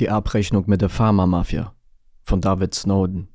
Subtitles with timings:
[0.00, 1.72] Die Abrechnung mit der Pharmamafia
[2.24, 3.28] von David Snowden.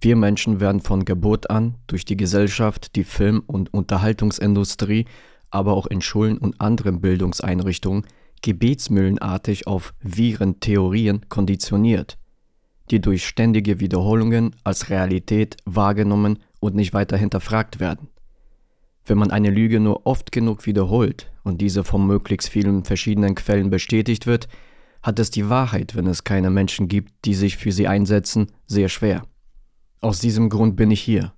[0.00, 5.04] Wir Menschen werden von Geburt an durch die Gesellschaft, die Film- und Unterhaltungsindustrie,
[5.50, 8.04] aber auch in Schulen und anderen Bildungseinrichtungen
[8.42, 12.18] gebetsmühlenartig auf Virentheorien konditioniert,
[12.90, 18.08] die durch ständige Wiederholungen als Realität wahrgenommen und nicht weiter hinterfragt werden.
[19.06, 23.70] Wenn man eine Lüge nur oft genug wiederholt und diese von möglichst vielen verschiedenen Quellen
[23.70, 24.48] bestätigt wird,
[25.02, 28.88] hat es die Wahrheit, wenn es keine Menschen gibt, die sich für sie einsetzen, sehr
[28.88, 29.22] schwer.
[30.00, 31.32] Aus diesem Grund bin ich hier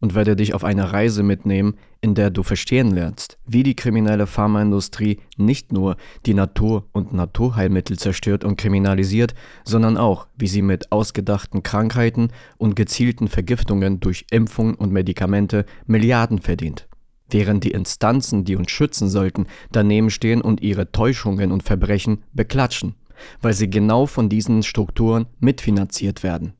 [0.00, 4.26] und werde dich auf eine Reise mitnehmen, in der du verstehen lernst, wie die kriminelle
[4.26, 5.96] Pharmaindustrie nicht nur
[6.26, 12.76] die Natur und Naturheilmittel zerstört und kriminalisiert, sondern auch, wie sie mit ausgedachten Krankheiten und
[12.76, 16.86] gezielten Vergiftungen durch Impfungen und Medikamente Milliarden verdient
[17.30, 22.94] während die Instanzen, die uns schützen sollten, daneben stehen und ihre Täuschungen und Verbrechen beklatschen
[23.40, 26.54] weil sie genau von diesen Strukturen mitfinanziert werden.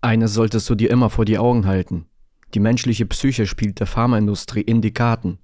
[0.00, 2.06] Eines solltest du dir immer vor die Augen halten.
[2.54, 5.38] Die menschliche Psyche spielt der Pharmaindustrie in die Karten.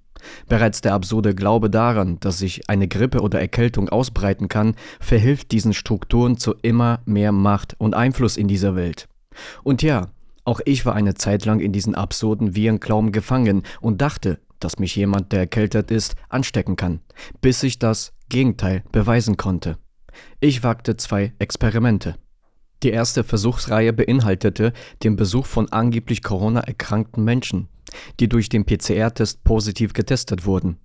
[0.47, 5.73] Bereits der absurde Glaube daran, dass sich eine Grippe oder Erkältung ausbreiten kann, verhilft diesen
[5.73, 9.07] Strukturen zu immer mehr Macht und Einfluss in dieser Welt.
[9.63, 10.07] Und ja,
[10.45, 14.95] auch ich war eine Zeit lang in diesen absurden Virenglauben gefangen und dachte, dass mich
[14.95, 17.01] jemand, der erkältet ist, anstecken kann,
[17.41, 19.77] bis ich das Gegenteil beweisen konnte.
[20.39, 22.15] Ich wagte zwei Experimente.
[22.83, 27.67] Die erste Versuchsreihe beinhaltete den Besuch von angeblich Corona erkrankten Menschen,
[28.19, 30.77] die durch den PCR-Test positiv getestet wurden.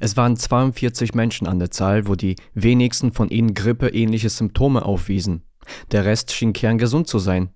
[0.00, 5.42] Es waren 42 Menschen an der Zahl, wo die wenigsten von ihnen grippeähnliche Symptome aufwiesen.
[5.92, 7.50] Der Rest schien kerngesund zu sein.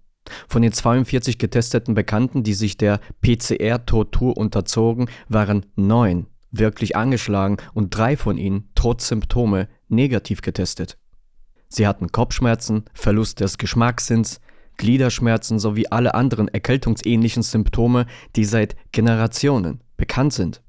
[0.49, 7.97] Von den 42 getesteten Bekannten, die sich der PCR-Tortur unterzogen, waren neun wirklich angeschlagen und
[7.97, 10.99] drei von ihnen, trotz Symptome, negativ getestet.
[11.71, 14.41] Sie hatten Kopfschmerzen, Verlust des Geschmackssinns,
[14.77, 20.63] Gliederschmerzen sowie alle anderen erkältungsähnlichen Symptome, die seit Generationen bekannt sind.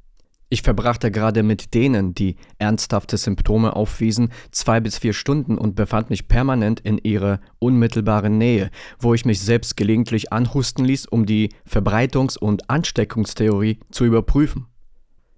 [0.49, 6.09] Ich verbrachte gerade mit denen, die ernsthafte Symptome aufwiesen, zwei bis vier Stunden und befand
[6.09, 11.51] mich permanent in ihrer unmittelbaren Nähe, wo ich mich selbst gelegentlich anhusten ließ, um die
[11.65, 14.67] Verbreitungs- und Ansteckungstheorie zu überprüfen.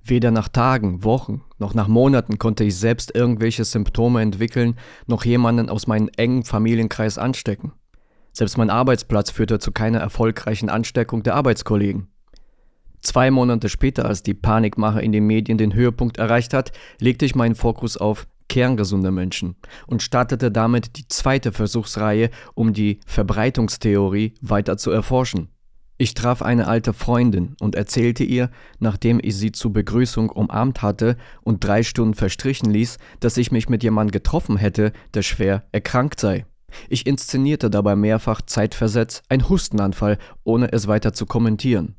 [0.05, 4.75] Weder nach Tagen, Wochen noch nach Monaten konnte ich selbst irgendwelche Symptome entwickeln,
[5.07, 7.71] noch jemanden aus meinem engen Familienkreis anstecken.
[8.33, 12.07] Selbst mein Arbeitsplatz führte zu keiner erfolgreichen Ansteckung der Arbeitskollegen.
[13.01, 17.35] Zwei Monate später, als die Panikmache in den Medien den Höhepunkt erreicht hat, legte ich
[17.35, 19.55] meinen Fokus auf kerngesunde Menschen
[19.87, 25.49] und startete damit die zweite Versuchsreihe, um die Verbreitungstheorie weiter zu erforschen.
[25.97, 28.49] Ich traf eine alte Freundin und erzählte ihr,
[28.79, 33.69] nachdem ich sie zur Begrüßung umarmt hatte und drei Stunden verstrichen ließ, dass ich mich
[33.69, 36.45] mit jemandem getroffen hätte, der schwer erkrankt sei.
[36.89, 41.95] Ich inszenierte dabei mehrfach zeitversetzt ein Hustenanfall, ohne es weiter zu kommentieren.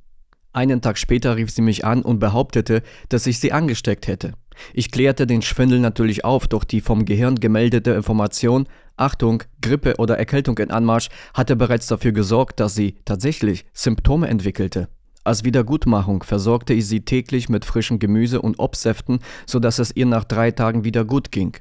[0.52, 4.34] Einen Tag später rief sie mich an und behauptete, dass ich sie angesteckt hätte.
[4.72, 10.18] Ich klärte den Schwindel natürlich auf, doch die vom Gehirn gemeldete Information, Achtung, Grippe oder
[10.18, 14.88] Erkältung in Anmarsch, hatte bereits dafür gesorgt, dass sie tatsächlich Symptome entwickelte.
[15.24, 20.24] Als Wiedergutmachung versorgte ich sie täglich mit frischem Gemüse und Obstsäften, sodass es ihr nach
[20.24, 21.56] drei Tagen wieder gut ging.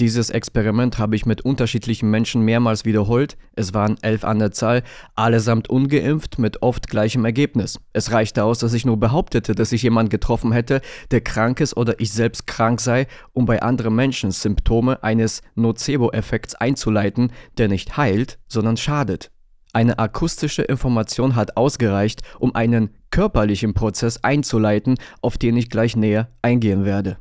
[0.00, 4.82] Dieses Experiment habe ich mit unterschiedlichen Menschen mehrmals wiederholt, es waren elf an der Zahl,
[5.14, 7.78] allesamt ungeimpft mit oft gleichem Ergebnis.
[7.92, 10.80] Es reichte aus, dass ich nur behauptete, dass ich jemanden getroffen hätte,
[11.12, 16.56] der krank ist oder ich selbst krank sei, um bei anderen Menschen Symptome eines Nocebo-Effekts
[16.56, 19.30] einzuleiten, der nicht heilt, sondern schadet.
[19.72, 26.28] Eine akustische Information hat ausgereicht, um einen körperlichen Prozess einzuleiten, auf den ich gleich näher
[26.42, 27.18] eingehen werde.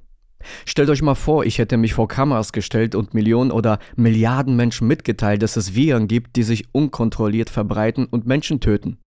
[0.65, 4.87] Stellt euch mal vor, ich hätte mich vor Kameras gestellt und Millionen oder Milliarden Menschen
[4.87, 8.97] mitgeteilt, dass es Viren gibt, die sich unkontrolliert verbreiten und Menschen töten.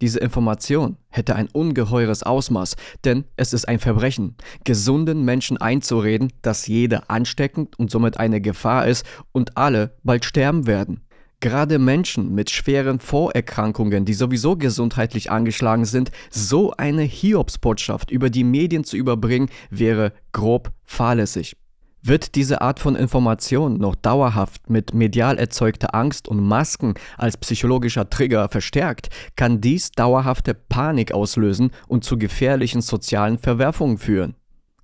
[0.00, 6.66] Diese Information hätte ein ungeheures Ausmaß, denn es ist ein Verbrechen, gesunden Menschen einzureden, dass
[6.66, 11.02] jeder ansteckend und somit eine Gefahr ist und alle bald sterben werden.
[11.40, 18.44] Gerade Menschen mit schweren Vorerkrankungen, die sowieso gesundheitlich angeschlagen sind, so eine Hiobsbotschaft über die
[18.44, 21.56] Medien zu überbringen, wäre grob fahrlässig.
[22.02, 28.10] Wird diese Art von Information noch dauerhaft mit medial erzeugter Angst und Masken als psychologischer
[28.10, 34.34] Trigger verstärkt, kann dies dauerhafte Panik auslösen und zu gefährlichen sozialen Verwerfungen führen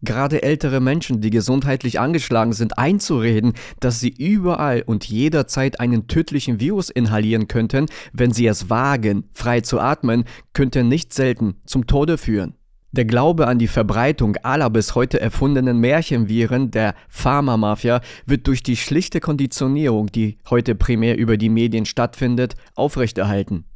[0.07, 6.61] gerade ältere Menschen, die gesundheitlich angeschlagen sind, einzureden, dass sie überall und jederzeit einen tödlichen
[6.61, 10.25] Virus inhalieren könnten, wenn sie es wagen, frei zu atmen,
[10.55, 12.55] könnte nicht selten zum Tode führen.
[12.93, 18.77] Der Glaube an die Verbreitung aller bis heute erfundenen Märchenviren der Pharmamafia wird durch die
[18.77, 23.67] schlichte Konditionierung, die heute primär über die Medien stattfindet, aufrechterhalten.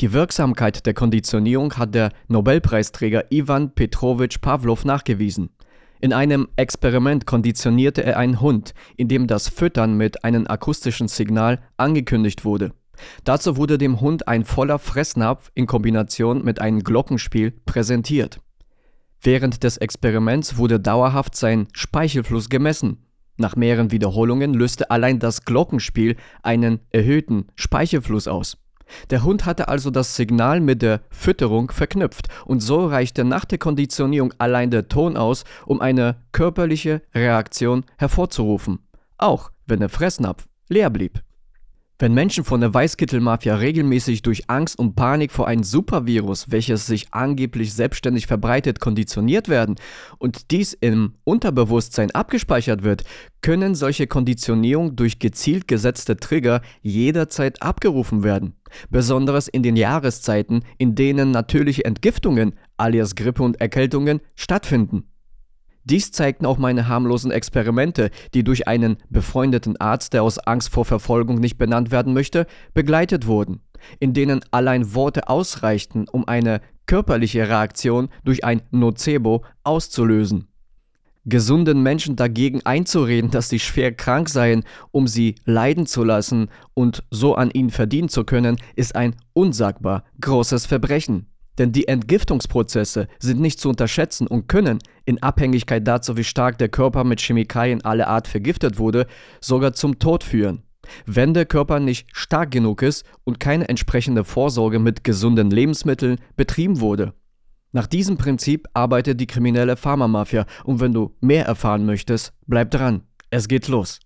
[0.00, 5.48] Die Wirksamkeit der Konditionierung hat der Nobelpreisträger Ivan Petrovich Pavlov nachgewiesen.
[6.00, 11.60] In einem Experiment konditionierte er einen Hund, in dem das Füttern mit einem akustischen Signal
[11.76, 12.72] angekündigt wurde.
[13.24, 18.40] Dazu wurde dem Hund ein voller Fressnapf in Kombination mit einem Glockenspiel präsentiert.
[19.20, 23.04] Während des Experiments wurde dauerhaft sein Speichelfluss gemessen.
[23.36, 28.56] Nach mehreren Wiederholungen löste allein das Glockenspiel einen erhöhten Speichelfluss aus.
[29.10, 33.58] Der Hund hatte also das Signal mit der Fütterung verknüpft und so reichte nach der
[33.58, 38.80] Konditionierung allein der Ton aus, um eine körperliche Reaktion hervorzurufen,
[39.16, 41.22] auch wenn der Fressnapf leer blieb.
[42.00, 47.08] Wenn Menschen von der Weißkittelmafia regelmäßig durch Angst und Panik vor einem Supervirus, welches sich
[47.10, 49.74] angeblich selbstständig verbreitet, konditioniert werden
[50.18, 53.02] und dies im Unterbewusstsein abgespeichert wird,
[53.42, 58.54] können solche Konditionierungen durch gezielt gesetzte Trigger jederzeit abgerufen werden.
[58.90, 65.04] Besonders in den Jahreszeiten, in denen natürliche Entgiftungen, alias Grippe und Erkältungen, stattfinden.
[65.84, 70.84] Dies zeigten auch meine harmlosen Experimente, die durch einen befreundeten Arzt, der aus Angst vor
[70.84, 73.60] Verfolgung nicht benannt werden möchte, begleitet wurden,
[73.98, 80.48] in denen allein Worte ausreichten, um eine körperliche Reaktion durch ein Nocebo auszulösen.
[81.28, 87.04] Gesunden Menschen dagegen einzureden, dass sie schwer krank seien, um sie leiden zu lassen und
[87.10, 91.26] so an ihnen verdienen zu können, ist ein unsagbar großes Verbrechen.
[91.58, 96.68] Denn die Entgiftungsprozesse sind nicht zu unterschätzen und können, in Abhängigkeit dazu, wie stark der
[96.68, 99.06] Körper mit Chemikalien aller Art vergiftet wurde,
[99.40, 100.62] sogar zum Tod führen.
[101.04, 106.80] Wenn der Körper nicht stark genug ist und keine entsprechende Vorsorge mit gesunden Lebensmitteln betrieben
[106.80, 107.12] wurde.
[107.72, 113.02] Nach diesem Prinzip arbeitet die kriminelle Pharmamafia und wenn du mehr erfahren möchtest, bleib dran.
[113.30, 114.00] Es geht los.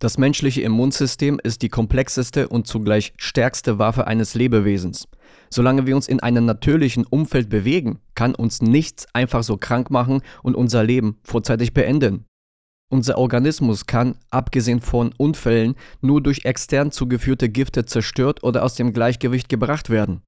[0.00, 5.06] Das menschliche Immunsystem ist die komplexeste und zugleich stärkste Waffe eines Lebewesens.
[5.50, 10.22] Solange wir uns in einem natürlichen Umfeld bewegen, kann uns nichts einfach so krank machen
[10.42, 12.24] und unser Leben vorzeitig beenden.
[12.90, 18.92] Unser Organismus kann, abgesehen von Unfällen, nur durch extern zugeführte Gifte zerstört oder aus dem
[18.92, 20.22] Gleichgewicht gebracht werden.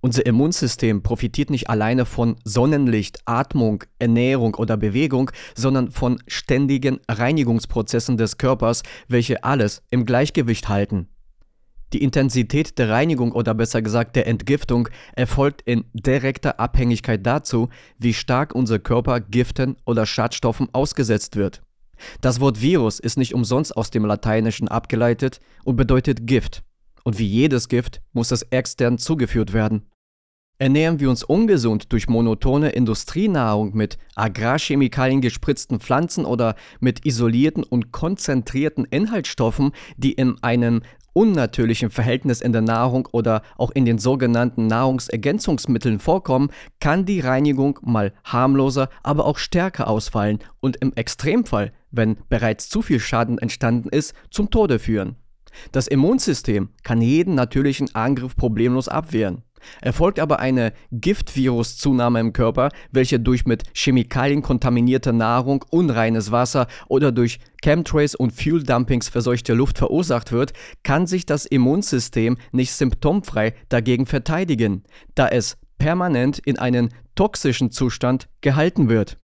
[0.00, 8.16] Unser Immunsystem profitiert nicht alleine von Sonnenlicht, Atmung, Ernährung oder Bewegung, sondern von ständigen Reinigungsprozessen
[8.16, 11.08] des Körpers, welche alles im Gleichgewicht halten.
[11.92, 17.68] Die Intensität der Reinigung oder besser gesagt der Entgiftung erfolgt in direkter Abhängigkeit dazu,
[17.98, 21.62] wie stark unser Körper Giften oder Schadstoffen ausgesetzt wird.
[22.20, 26.62] Das Wort Virus ist nicht umsonst aus dem Lateinischen abgeleitet und bedeutet Gift
[27.08, 29.86] und wie jedes Gift muss es extern zugeführt werden.
[30.58, 37.92] Ernähren wir uns ungesund durch monotone Industrienahrung mit Agrarchemikalien gespritzten Pflanzen oder mit isolierten und
[37.92, 40.82] konzentrierten Inhaltsstoffen, die in einem
[41.14, 47.78] unnatürlichen Verhältnis in der Nahrung oder auch in den sogenannten Nahrungsergänzungsmitteln vorkommen, kann die Reinigung
[47.80, 53.88] mal harmloser, aber auch stärker ausfallen und im Extremfall, wenn bereits zu viel Schaden entstanden
[53.88, 55.16] ist, zum Tode führen.
[55.72, 59.42] Das Immunsystem kann jeden natürlichen Angriff problemlos abwehren.
[59.80, 67.12] Erfolgt aber eine Giftviruszunahme im Körper, welche durch mit Chemikalien kontaminierte Nahrung, unreines Wasser oder
[67.12, 70.52] durch Chemtrails und Fuel-Dumpings verseuchte Luft verursacht wird,
[70.82, 78.28] kann sich das Immunsystem nicht symptomfrei dagegen verteidigen, da es permanent in einen toxischen Zustand
[78.40, 79.18] gehalten wird.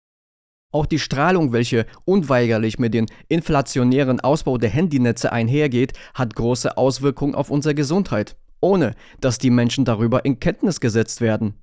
[0.73, 7.35] Auch die Strahlung, welche unweigerlich mit dem inflationären Ausbau der Handynetze einhergeht, hat große Auswirkungen
[7.35, 11.55] auf unsere Gesundheit, ohne dass die Menschen darüber in Kenntnis gesetzt werden.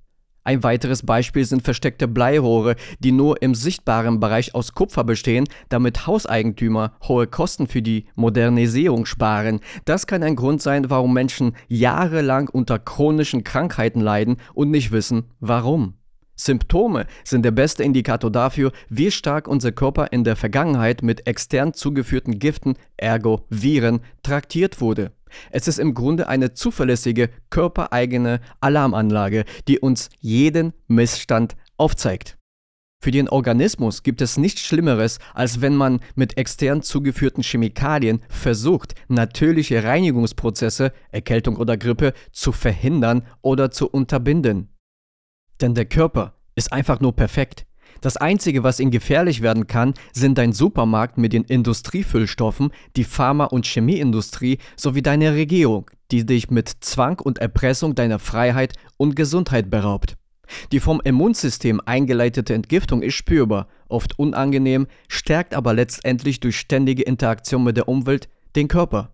[0.43, 6.07] Ein weiteres Beispiel sind versteckte Bleirohre, die nur im sichtbaren Bereich aus Kupfer bestehen, damit
[6.07, 9.59] Hauseigentümer hohe Kosten für die Modernisierung sparen.
[9.85, 15.25] Das kann ein Grund sein, warum Menschen jahrelang unter chronischen Krankheiten leiden und nicht wissen,
[15.39, 15.98] warum.
[16.39, 21.73] Symptome sind der beste Indikator dafür, wie stark unser Körper in der Vergangenheit mit extern
[21.73, 25.11] zugeführten Giften, ergo Viren, traktiert wurde.
[25.51, 32.37] Es ist im Grunde eine zuverlässige, körpereigene Alarmanlage, die uns jeden Missstand aufzeigt.
[33.01, 38.95] Für den Organismus gibt es nichts Schlimmeres, als wenn man mit extern zugeführten Chemikalien versucht,
[39.07, 44.69] natürliche Reinigungsprozesse, Erkältung oder Grippe, zu verhindern oder zu unterbinden.
[45.61, 47.65] Denn der Körper ist einfach nur perfekt.
[48.01, 53.45] Das Einzige, was ihn gefährlich werden kann, sind dein Supermarkt mit den Industriefüllstoffen, die Pharma-
[53.45, 59.69] und Chemieindustrie sowie deine Regierung, die dich mit Zwang und Erpressung deiner Freiheit und Gesundheit
[59.69, 60.15] beraubt.
[60.71, 67.63] Die vom Immunsystem eingeleitete Entgiftung ist spürbar, oft unangenehm, stärkt aber letztendlich durch ständige Interaktion
[67.63, 69.13] mit der Umwelt den Körper.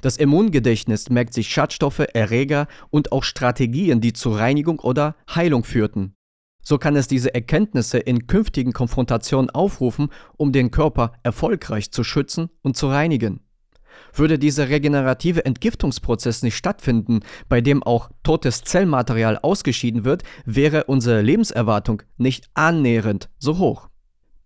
[0.00, 6.14] Das Immungedächtnis merkt sich Schadstoffe, Erreger und auch Strategien, die zur Reinigung oder Heilung führten.
[6.62, 12.50] So kann es diese Erkenntnisse in künftigen Konfrontationen aufrufen, um den Körper erfolgreich zu schützen
[12.62, 13.40] und zu reinigen.
[14.14, 21.20] Würde dieser regenerative Entgiftungsprozess nicht stattfinden, bei dem auch totes Zellmaterial ausgeschieden wird, wäre unsere
[21.20, 23.88] Lebenserwartung nicht annähernd so hoch.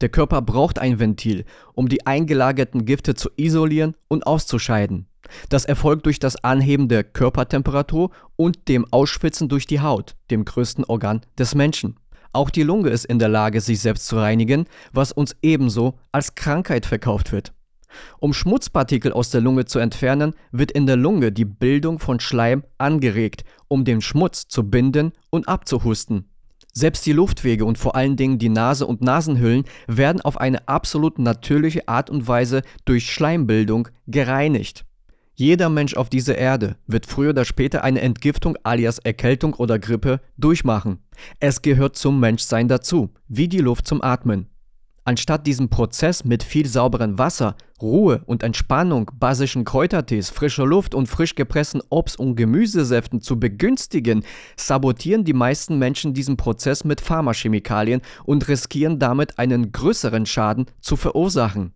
[0.01, 5.07] Der Körper braucht ein Ventil, um die eingelagerten Gifte zu isolieren und auszuscheiden.
[5.49, 10.85] Das erfolgt durch das Anheben der Körpertemperatur und dem Ausschwitzen durch die Haut, dem größten
[10.85, 11.97] Organ des Menschen.
[12.33, 16.35] Auch die Lunge ist in der Lage, sich selbst zu reinigen, was uns ebenso als
[16.35, 17.55] Krankheit verkauft wird.
[18.19, 22.63] Um Schmutzpartikel aus der Lunge zu entfernen, wird in der Lunge die Bildung von Schleim
[22.77, 26.29] angeregt, um den Schmutz zu binden und abzuhusten.
[26.79, 31.19] Selbst die Luftwege und vor allen Dingen die Nase und Nasenhüllen werden auf eine absolut
[31.19, 34.85] natürliche Art und Weise durch Schleimbildung gereinigt.
[35.35, 40.21] Jeder Mensch auf dieser Erde wird früher oder später eine Entgiftung alias Erkältung oder Grippe
[40.37, 40.99] durchmachen.
[41.41, 44.51] Es gehört zum Menschsein dazu, wie die Luft zum Atmen.
[45.07, 51.07] Anstatt diesen Prozess mit viel sauberem Wasser, Ruhe und Entspannung, basischen Kräutertees, frischer Luft und
[51.07, 54.25] frisch gepressten Obst- und Gemüsesäften zu begünstigen,
[54.57, 60.97] sabotieren die meisten Menschen diesen Prozess mit Pharmachemikalien und riskieren damit einen größeren Schaden zu
[60.97, 61.73] verursachen.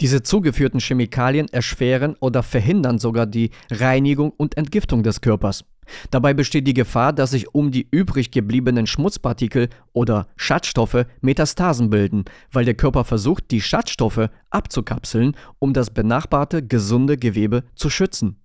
[0.00, 5.66] Diese zugeführten Chemikalien erschweren oder verhindern sogar die Reinigung und Entgiftung des Körpers.
[6.10, 12.24] Dabei besteht die Gefahr, dass sich um die übrig gebliebenen Schmutzpartikel oder Schadstoffe Metastasen bilden,
[12.50, 18.36] weil der Körper versucht, die Schadstoffe abzukapseln, um das benachbarte gesunde Gewebe zu schützen.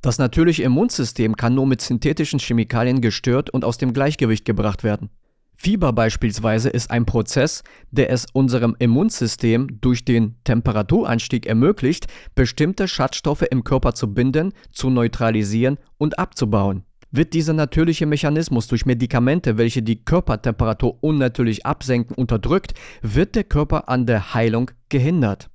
[0.00, 5.10] Das natürliche Immunsystem kann nur mit synthetischen Chemikalien gestört und aus dem Gleichgewicht gebracht werden.
[5.60, 13.42] Fieber beispielsweise ist ein Prozess, der es unserem Immunsystem durch den Temperaturanstieg ermöglicht, bestimmte Schadstoffe
[13.42, 16.84] im Körper zu binden, zu neutralisieren und abzubauen.
[17.10, 23.88] Wird dieser natürliche Mechanismus durch Medikamente, welche die Körpertemperatur unnatürlich absenken, unterdrückt, wird der Körper
[23.88, 25.50] an der Heilung gehindert.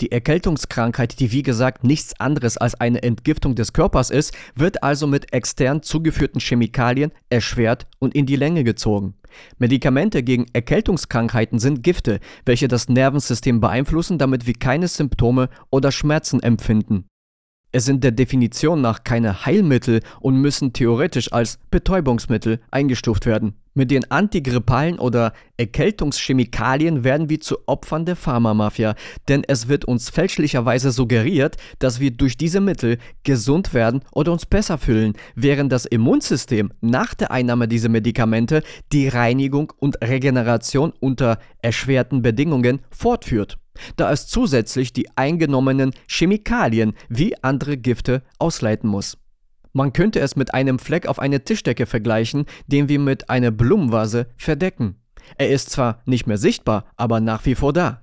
[0.00, 5.08] Die Erkältungskrankheit, die wie gesagt nichts anderes als eine Entgiftung des Körpers ist, wird also
[5.08, 9.14] mit extern zugeführten Chemikalien erschwert und in die Länge gezogen.
[9.58, 16.40] Medikamente gegen Erkältungskrankheiten sind Gifte, welche das Nervensystem beeinflussen, damit wir keine Symptome oder Schmerzen
[16.40, 17.04] empfinden.
[17.70, 23.56] Es sind der Definition nach keine Heilmittel und müssen theoretisch als Betäubungsmittel eingestuft werden.
[23.74, 28.94] Mit den antigrippalen oder Erkältungschemikalien werden wir zu Opfern der Pharmamafia,
[29.28, 34.46] denn es wird uns fälschlicherweise suggeriert, dass wir durch diese Mittel gesund werden oder uns
[34.46, 41.38] besser fühlen, während das Immunsystem nach der Einnahme dieser Medikamente die Reinigung und Regeneration unter
[41.60, 43.58] erschwerten Bedingungen fortführt
[43.96, 49.18] da es zusätzlich die eingenommenen Chemikalien wie andere Gifte ausleiten muss.
[49.72, 54.26] Man könnte es mit einem Fleck auf eine Tischdecke vergleichen, den wir mit einer Blumenvase
[54.36, 54.96] verdecken.
[55.36, 58.02] Er ist zwar nicht mehr sichtbar, aber nach wie vor da.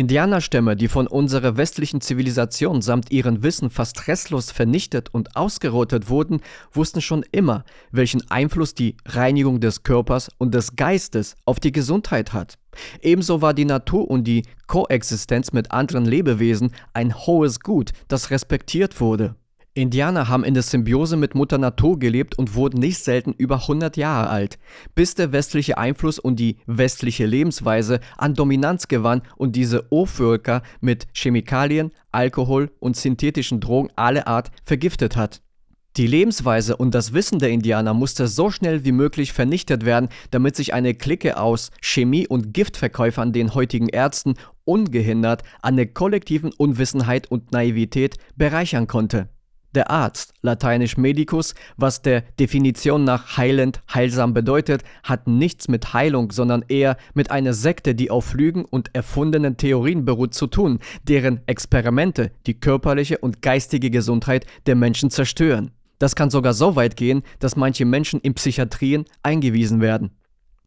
[0.00, 6.40] Indianerstämme, die von unserer westlichen Zivilisation samt ihren Wissen fast restlos vernichtet und ausgerottet wurden,
[6.72, 12.32] wussten schon immer, welchen Einfluss die Reinigung des Körpers und des Geistes auf die Gesundheit
[12.32, 12.56] hat.
[13.02, 19.00] Ebenso war die Natur und die Koexistenz mit anderen Lebewesen ein hohes Gut, das respektiert
[19.00, 19.34] wurde.
[19.74, 23.96] Indianer haben in der Symbiose mit Mutter Natur gelebt und wurden nicht selten über 100
[23.96, 24.58] Jahre alt,
[24.96, 31.06] bis der westliche Einfluss und die westliche Lebensweise an Dominanz gewann und diese Urvölker mit
[31.14, 35.40] Chemikalien, Alkohol und synthetischen Drogen aller Art vergiftet hat.
[35.96, 40.56] Die Lebensweise und das Wissen der Indianer musste so schnell wie möglich vernichtet werden, damit
[40.56, 44.34] sich eine Clique aus Chemie- und Giftverkäufern den heutigen Ärzten
[44.64, 49.28] ungehindert an der kollektiven Unwissenheit und Naivität bereichern konnte.
[49.74, 56.32] Der Arzt, lateinisch medicus, was der Definition nach heilend, heilsam bedeutet, hat nichts mit Heilung,
[56.32, 61.40] sondern eher mit einer Sekte, die auf Lügen und erfundenen Theorien beruht, zu tun, deren
[61.46, 65.70] Experimente die körperliche und geistige Gesundheit der Menschen zerstören.
[66.00, 70.10] Das kann sogar so weit gehen, dass manche Menschen in Psychiatrien eingewiesen werden.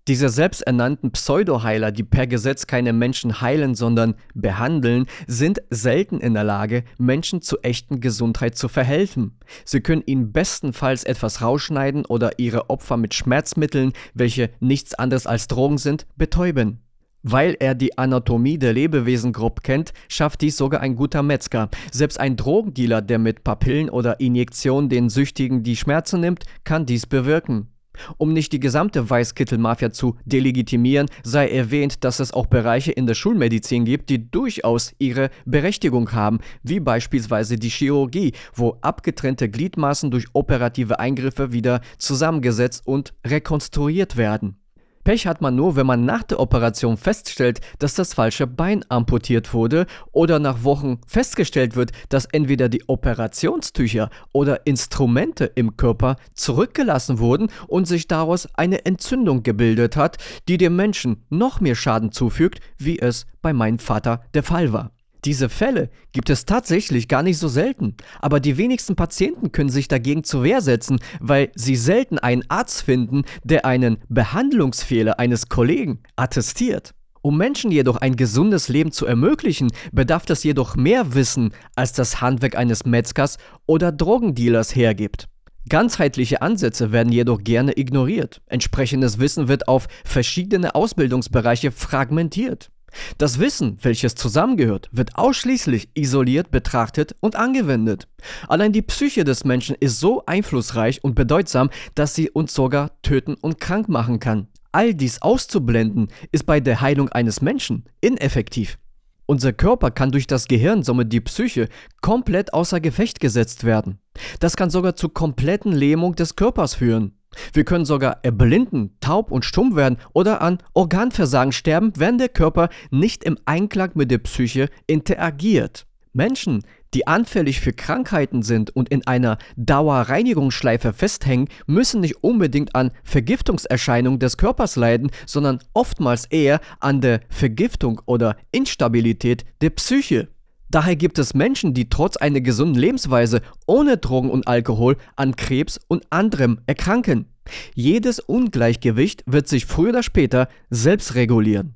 [0.10, 6.44] Diese selbsternannten Pseudoheiler, die per Gesetz keine Menschen heilen, sondern behandeln, sind selten in der
[6.44, 9.40] Lage, Menschen zu echten Gesundheit zu verhelfen.
[9.64, 15.48] Sie können ihnen bestenfalls etwas rausschneiden oder ihre Opfer mit Schmerzmitteln, welche nichts anderes als
[15.48, 16.80] Drogen sind, betäuben.
[17.22, 21.70] Weil er die Anatomie der Lebewesen grob kennt, schafft dies sogar ein guter Metzger.
[21.94, 27.06] Selbst ein Drogendealer, der mit Papillen oder Injektionen den Süchtigen die Schmerzen nimmt, kann dies
[27.06, 27.70] bewirken.
[28.18, 33.14] Um nicht die gesamte Weißkittel-Mafia zu delegitimieren, sei erwähnt, dass es auch Bereiche in der
[33.14, 40.26] Schulmedizin gibt, die durchaus ihre Berechtigung haben, wie beispielsweise die Chirurgie, wo abgetrennte Gliedmaßen durch
[40.34, 44.63] operative Eingriffe wieder zusammengesetzt und rekonstruiert werden.
[45.04, 49.54] Pech hat man nur, wenn man nach der Operation feststellt, dass das falsche Bein amputiert
[49.54, 57.20] wurde oder nach Wochen festgestellt wird, dass entweder die Operationstücher oder Instrumente im Körper zurückgelassen
[57.20, 60.18] wurden und sich daraus eine Entzündung gebildet hat,
[60.48, 64.92] die dem Menschen noch mehr Schaden zufügt, wie es bei meinem Vater der Fall war.
[65.26, 69.88] Diese Fälle gibt es tatsächlich gar nicht so selten, aber die wenigsten Patienten können sich
[69.88, 76.00] dagegen zur Wehr setzen, weil sie selten einen Arzt finden, der einen Behandlungsfehler eines Kollegen
[76.18, 76.94] attestiert.
[77.22, 82.20] Um Menschen jedoch ein gesundes Leben zu ermöglichen, bedarf es jedoch mehr Wissen, als das
[82.20, 85.30] Handwerk eines Metzgers oder Drogendealers hergibt.
[85.70, 88.42] Ganzheitliche Ansätze werden jedoch gerne ignoriert.
[88.48, 92.73] Entsprechendes Wissen wird auf verschiedene Ausbildungsbereiche fragmentiert.
[93.18, 98.08] Das Wissen, welches zusammengehört, wird ausschließlich isoliert betrachtet und angewendet.
[98.48, 103.36] Allein die Psyche des Menschen ist so einflussreich und bedeutsam, dass sie uns sogar töten
[103.36, 104.48] und krank machen kann.
[104.72, 108.78] All dies auszublenden, ist bei der Heilung eines Menschen ineffektiv.
[109.26, 111.70] Unser Körper kann durch das Gehirn, somit die Psyche,
[112.02, 114.00] komplett außer Gefecht gesetzt werden.
[114.40, 117.14] Das kann sogar zur kompletten Lähmung des Körpers führen.
[117.54, 122.70] Wir können sogar erblinden, taub und stumm werden oder an Organversagen sterben, wenn der Körper
[122.92, 125.86] nicht im Einklang mit der Psyche interagiert.
[126.14, 126.64] Menschen,
[126.94, 134.20] die anfällig für Krankheiten sind und in einer Dauerreinigungsschleife festhängen, müssen nicht unbedingt an Vergiftungserscheinungen
[134.20, 140.28] des Körpers leiden, sondern oftmals eher an der Vergiftung oder Instabilität der Psyche.
[140.74, 145.80] Daher gibt es Menschen, die trotz einer gesunden Lebensweise ohne Drogen und Alkohol an Krebs
[145.88, 147.28] und anderem erkranken.
[147.76, 151.76] Jedes Ungleichgewicht wird sich früher oder später selbst regulieren.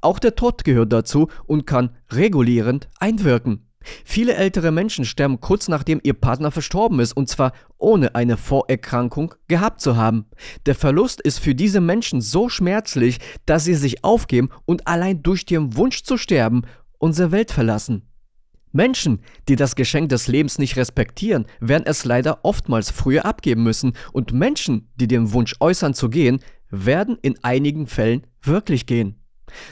[0.00, 3.68] Auch der Tod gehört dazu und kann regulierend einwirken.
[4.06, 9.34] Viele ältere Menschen sterben kurz nachdem ihr Partner verstorben ist und zwar ohne eine Vorerkrankung
[9.48, 10.24] gehabt zu haben.
[10.64, 15.44] Der Verlust ist für diese Menschen so schmerzlich, dass sie sich aufgeben und allein durch
[15.44, 16.62] den Wunsch zu sterben
[16.96, 18.08] unsere Welt verlassen.
[18.74, 23.92] Menschen, die das Geschenk des Lebens nicht respektieren, werden es leider oftmals früher abgeben müssen
[24.12, 29.20] und Menschen, die den Wunsch äußern zu gehen, werden in einigen Fällen wirklich gehen.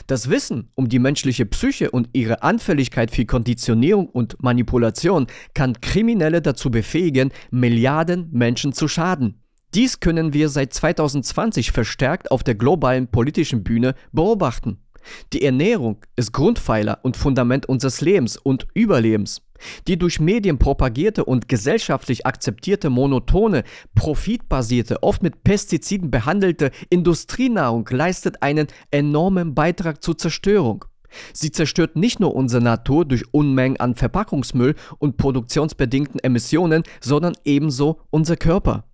[0.07, 6.41] Das Wissen um die menschliche Psyche und ihre Anfälligkeit für Konditionierung und Manipulation kann Kriminelle
[6.41, 9.41] dazu befähigen, Milliarden Menschen zu schaden.
[9.73, 14.77] Dies können wir seit 2020 verstärkt auf der globalen politischen Bühne beobachten.
[15.33, 19.41] Die Ernährung ist Grundpfeiler und Fundament unseres Lebens und Überlebens.
[19.87, 23.63] Die durch Medien propagierte und gesellschaftlich akzeptierte monotone,
[23.95, 30.85] profitbasierte, oft mit Pestiziden behandelte Industrienahrung leistet einen enormen Beitrag zur Zerstörung.
[31.31, 37.99] Sie zerstört nicht nur unsere Natur durch Unmengen an Verpackungsmüll und produktionsbedingten Emissionen, sondern ebenso
[38.09, 38.85] unser Körper.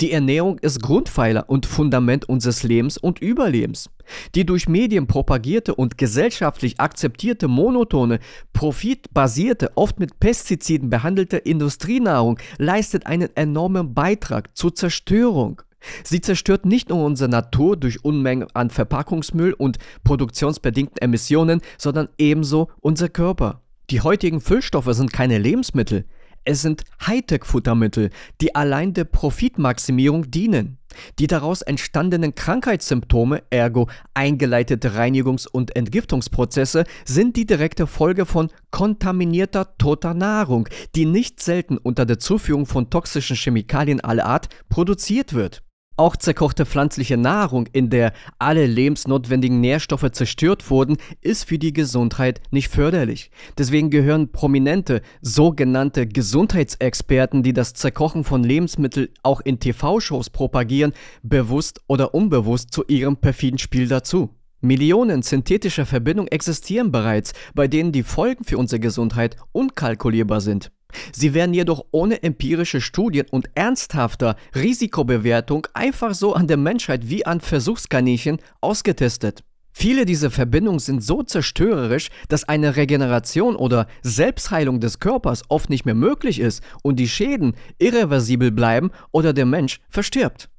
[0.00, 3.90] Die Ernährung ist Grundpfeiler und Fundament unseres Lebens und Überlebens.
[4.34, 8.18] Die durch Medien propagierte und gesellschaftlich akzeptierte monotone,
[8.52, 15.62] profitbasierte, oft mit Pestiziden behandelte Industrienahrung leistet einen enormen Beitrag zur Zerstörung.
[16.04, 22.70] Sie zerstört nicht nur unsere Natur durch Unmengen an Verpackungsmüll und produktionsbedingten Emissionen, sondern ebenso
[22.80, 23.62] unser Körper.
[23.90, 26.06] Die heutigen Füllstoffe sind keine Lebensmittel.
[26.44, 30.78] Es sind Hightech-Futtermittel, die allein der Profitmaximierung dienen.
[31.18, 39.76] Die daraus entstandenen Krankheitssymptome, ergo eingeleitete Reinigungs- und Entgiftungsprozesse, sind die direkte Folge von kontaminierter
[39.78, 45.62] toter Nahrung, die nicht selten unter der Zuführung von toxischen Chemikalien aller Art produziert wird.
[45.96, 52.40] Auch zerkochte pflanzliche Nahrung, in der alle lebensnotwendigen Nährstoffe zerstört wurden, ist für die Gesundheit
[52.50, 53.30] nicht förderlich.
[53.58, 61.82] Deswegen gehören prominente sogenannte Gesundheitsexperten, die das Zerkochen von Lebensmitteln auch in TV-Shows propagieren, bewusst
[61.88, 64.30] oder unbewusst zu ihrem perfiden Spiel dazu.
[64.64, 70.70] Millionen synthetischer Verbindungen existieren bereits, bei denen die Folgen für unsere Gesundheit unkalkulierbar sind.
[71.12, 77.26] Sie werden jedoch ohne empirische Studien und ernsthafter Risikobewertung einfach so an der Menschheit wie
[77.26, 79.44] an Versuchskaninchen ausgetestet.
[79.72, 85.86] Viele dieser Verbindungen sind so zerstörerisch, dass eine Regeneration oder Selbstheilung des Körpers oft nicht
[85.86, 90.51] mehr möglich ist und die Schäden irreversibel bleiben oder der Mensch verstirbt.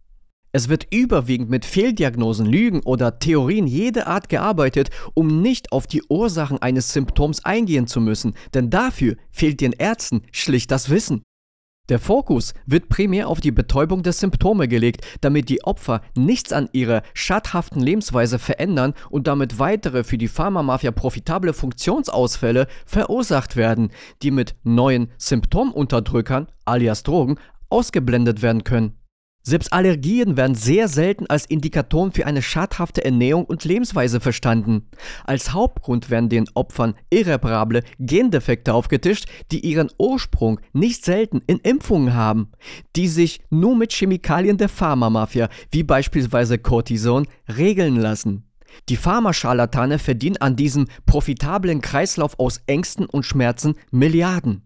[0.56, 6.04] Es wird überwiegend mit Fehldiagnosen, Lügen oder Theorien jeder Art gearbeitet, um nicht auf die
[6.10, 11.24] Ursachen eines Symptoms eingehen zu müssen, denn dafür fehlt den Ärzten schlicht das Wissen.
[11.90, 16.70] Der Fokus wird primär auf die Betäubung der Symptome gelegt, damit die Opfer nichts an
[16.72, 23.90] ihrer schadhaften Lebensweise verändern und damit weitere für die Pharmamafia profitable Funktionsausfälle verursacht werden,
[24.22, 27.38] die mit neuen Symptomunterdrückern alias Drogen
[27.70, 29.03] ausgeblendet werden können.
[29.46, 34.88] Selbst Allergien werden sehr selten als Indikatoren für eine schadhafte Ernährung und Lebensweise verstanden.
[35.26, 42.14] Als Hauptgrund werden den Opfern irreparable Gendefekte aufgetischt, die ihren Ursprung nicht selten in Impfungen
[42.14, 42.54] haben,
[42.96, 47.28] die sich nur mit Chemikalien der Pharmamafia, wie beispielsweise Cortison,
[47.58, 48.50] regeln lassen.
[48.88, 54.64] Die Pharmascharlatane verdienen an diesem profitablen Kreislauf aus Ängsten und Schmerzen Milliarden.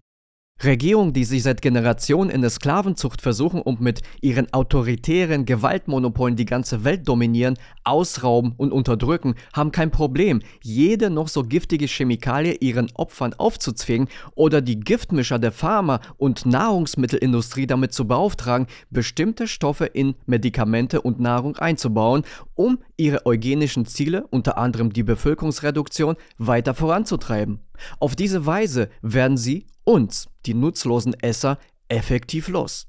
[0.63, 6.46] Regierungen, die sich seit Generationen in der Sklavenzucht versuchen und mit ihren autoritären Gewaltmonopolen die
[6.46, 12.91] ganze Welt dominieren, ausrauben und unterdrücken, haben kein Problem, jede noch so giftige Chemikalie ihren
[12.96, 20.15] Opfern aufzuzwingen oder die Giftmischer der Pharma- und Nahrungsmittelindustrie damit zu beauftragen, bestimmte Stoffe in
[20.26, 22.24] Medikamente und Nahrung einzubauen,
[22.56, 27.60] um ihre eugenischen Ziele, unter anderem die Bevölkerungsreduktion, weiter voranzutreiben.
[28.00, 32.88] Auf diese Weise werden sie uns, die nutzlosen Esser, effektiv los.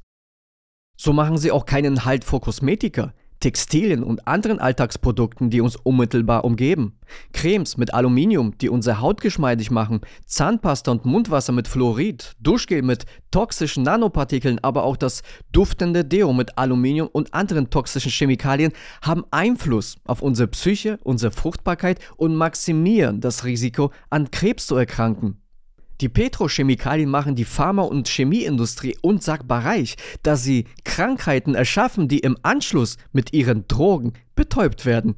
[0.96, 6.44] So machen sie auch keinen Halt vor Kosmetika, Textilien und anderen Alltagsprodukten, die uns unmittelbar
[6.44, 6.98] umgeben.
[7.32, 13.06] Cremes mit Aluminium, die unsere Haut geschmeidig machen, Zahnpasta und Mundwasser mit Fluorid, Duschgel mit
[13.30, 15.22] toxischen Nanopartikeln, aber auch das
[15.52, 18.72] duftende Deo mit Aluminium und anderen toxischen Chemikalien
[19.02, 25.40] haben Einfluss auf unsere Psyche, unsere Fruchtbarkeit und maximieren das Risiko, an Krebs zu erkranken.
[26.00, 32.36] Die Petrochemikalien machen die Pharma- und Chemieindustrie unsagbar reich, da sie Krankheiten erschaffen, die im
[32.42, 35.16] Anschluss mit ihren Drogen betäubt werden.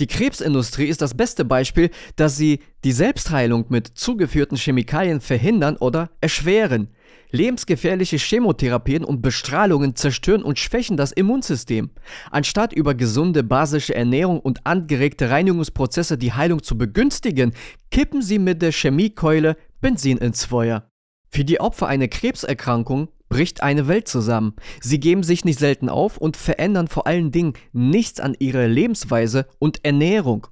[0.00, 6.10] Die Krebsindustrie ist das beste Beispiel, dass sie die Selbstheilung mit zugeführten Chemikalien verhindern oder
[6.20, 6.88] erschweren.
[7.30, 11.90] Lebensgefährliche Chemotherapien und Bestrahlungen zerstören und schwächen das Immunsystem.
[12.30, 17.52] Anstatt über gesunde basische Ernährung und angeregte Reinigungsprozesse die Heilung zu begünstigen,
[17.90, 20.90] kippen sie mit der Chemiekeule Benzin ins Feuer.
[21.30, 24.54] Für die Opfer einer Krebserkrankung bricht eine Welt zusammen.
[24.80, 29.46] Sie geben sich nicht selten auf und verändern vor allen Dingen nichts an ihrer Lebensweise
[29.58, 30.46] und Ernährung.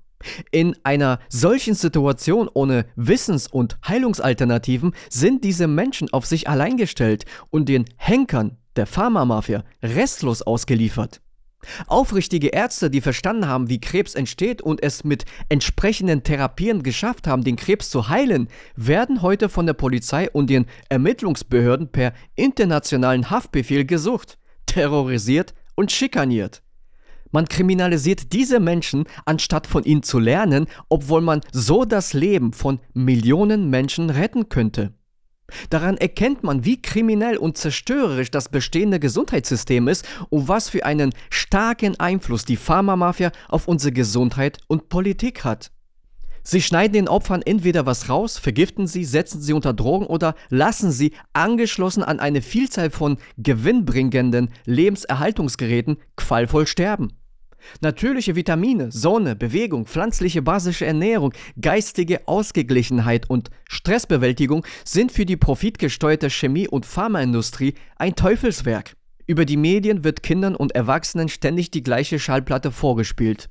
[0.50, 7.24] In einer solchen Situation ohne Wissens- und Heilungsalternativen sind diese Menschen auf sich allein gestellt
[7.50, 11.20] und den Henkern der Pharmamafia restlos ausgeliefert.
[11.86, 17.42] Aufrichtige Ärzte, die verstanden haben, wie Krebs entsteht und es mit entsprechenden Therapien geschafft haben,
[17.42, 23.84] den Krebs zu heilen, werden heute von der Polizei und den Ermittlungsbehörden per internationalen Haftbefehl
[23.84, 26.62] gesucht, terrorisiert und schikaniert.
[27.30, 32.80] Man kriminalisiert diese Menschen, anstatt von ihnen zu lernen, obwohl man so das Leben von
[32.94, 34.92] Millionen Menschen retten könnte.
[35.70, 41.12] Daran erkennt man, wie kriminell und zerstörerisch das bestehende Gesundheitssystem ist und was für einen
[41.30, 45.70] starken Einfluss die Pharmamafia auf unsere Gesundheit und Politik hat.
[46.48, 50.92] Sie schneiden den Opfern entweder was raus, vergiften sie, setzen sie unter Drogen oder lassen
[50.92, 57.14] sie, angeschlossen an eine Vielzahl von gewinnbringenden Lebenserhaltungsgeräten, qualvoll sterben.
[57.80, 66.30] Natürliche Vitamine, Sonne, Bewegung, pflanzliche basische Ernährung, geistige Ausgeglichenheit und Stressbewältigung sind für die profitgesteuerte
[66.30, 68.94] Chemie- und Pharmaindustrie ein Teufelswerk.
[69.26, 73.48] Über die Medien wird Kindern und Erwachsenen ständig die gleiche Schallplatte vorgespielt.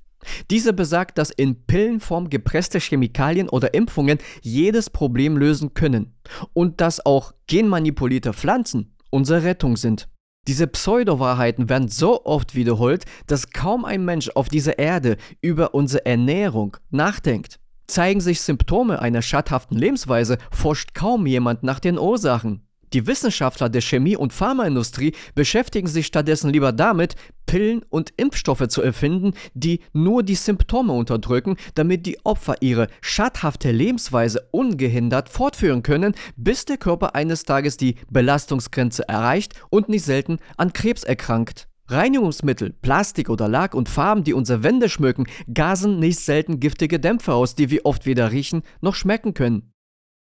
[0.50, 6.14] Diese besagt, dass in Pillenform gepresste Chemikalien oder Impfungen jedes Problem lösen können
[6.54, 10.08] und dass auch genmanipulierte Pflanzen unsere Rettung sind.
[10.48, 16.06] Diese Pseudo-Wahrheiten werden so oft wiederholt, dass kaum ein Mensch auf dieser Erde über unsere
[16.06, 17.60] Ernährung nachdenkt.
[17.88, 22.64] Zeigen sich Symptome einer schadhaften Lebensweise, forscht kaum jemand nach den Ursachen.
[22.96, 28.82] Die Wissenschaftler der Chemie- und Pharmaindustrie beschäftigen sich stattdessen lieber damit, Pillen und Impfstoffe zu
[28.82, 36.16] erfinden, die nur die Symptome unterdrücken, damit die Opfer ihre schadhafte Lebensweise ungehindert fortführen können,
[36.38, 41.68] bis der Körper eines Tages die Belastungsgrenze erreicht und nicht selten an Krebs erkrankt.
[41.90, 47.34] Reinigungsmittel, Plastik oder Lack und Farben, die unsere Wände schmücken, gasen nicht selten giftige Dämpfe
[47.34, 49.75] aus, die wir oft weder riechen noch schmecken können.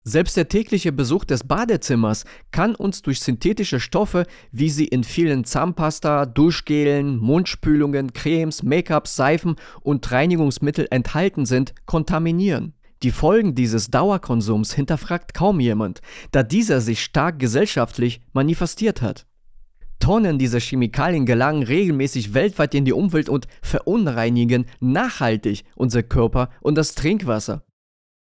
[0.07, 5.45] Selbst der tägliche Besuch des Badezimmers kann uns durch synthetische Stoffe, wie sie in vielen
[5.45, 12.75] Zahnpasta, Duschgelen, Mundspülungen, Cremes, Make-ups, Seifen und Reinigungsmittel enthalten sind, kontaminieren.
[13.01, 19.25] Die Folgen dieses Dauerkonsums hinterfragt kaum jemand, da dieser sich stark gesellschaftlich manifestiert hat.
[19.97, 26.75] Tonnen dieser Chemikalien gelangen regelmäßig weltweit in die Umwelt und verunreinigen nachhaltig unser Körper und
[26.75, 27.63] das Trinkwasser.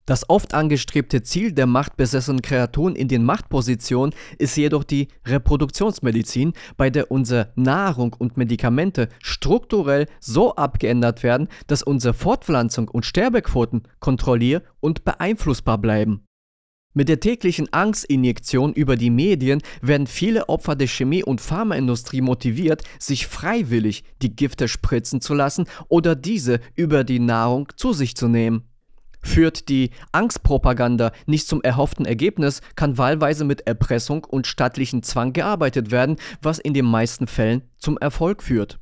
[0.06, 6.92] Das oft angestrebte Ziel der machtbesessenen Kreaturen in den Machtpositionen ist jedoch die Reproduktionsmedizin, bei
[6.92, 14.62] der unsere Nahrung und Medikamente strukturell so abgeändert werden, dass unsere Fortpflanzung und Sterbequoten kontrollier-
[14.80, 16.24] und beeinflussbar bleiben.
[16.94, 22.84] Mit der täglichen Angstinjektion über die Medien werden viele Opfer der Chemie- und Pharmaindustrie motiviert,
[23.00, 28.28] sich freiwillig die Gifte spritzen zu lassen oder diese über die Nahrung zu sich zu
[28.28, 28.70] nehmen.
[29.26, 35.90] Führt die Angstpropaganda nicht zum erhofften Ergebnis, kann wahlweise mit Erpressung und staatlichen Zwang gearbeitet
[35.90, 38.80] werden, was in den meisten Fällen zum Erfolg führt.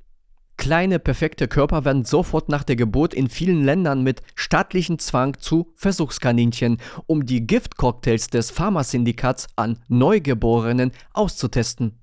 [0.57, 5.71] Kleine perfekte Körper werden sofort nach der Geburt in vielen Ländern mit staatlichem Zwang zu
[5.75, 6.77] Versuchskaninchen,
[7.07, 12.02] um die Giftcocktails des Pharmasyndikats an Neugeborenen auszutesten.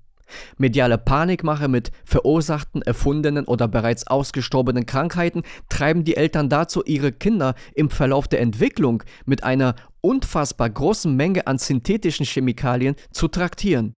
[0.57, 7.55] Mediale Panikmache mit verursachten, erfundenen oder bereits ausgestorbenen Krankheiten treiben die Eltern dazu, ihre Kinder
[7.73, 13.93] im Verlauf der Entwicklung mit einer unfassbar großen Menge an synthetischen Chemikalien zu traktieren.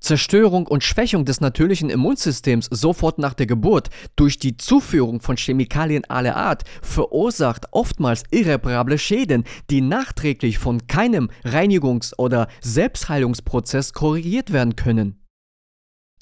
[0.00, 6.04] Zerstörung und Schwächung des natürlichen Immunsystems sofort nach der Geburt durch die Zuführung von Chemikalien
[6.06, 14.74] aller Art verursacht oftmals irreparable Schäden, die nachträglich von keinem Reinigungs- oder Selbstheilungsprozess korrigiert werden
[14.74, 15.19] können.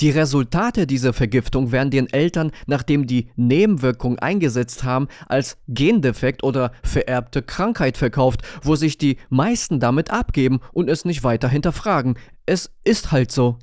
[0.01, 6.71] Die Resultate dieser Vergiftung werden den Eltern, nachdem die Nebenwirkungen eingesetzt haben, als Gendefekt oder
[6.85, 12.17] vererbte Krankheit verkauft, wo sich die meisten damit abgeben und es nicht weiter hinterfragen.
[12.47, 13.59] Es ist halt so.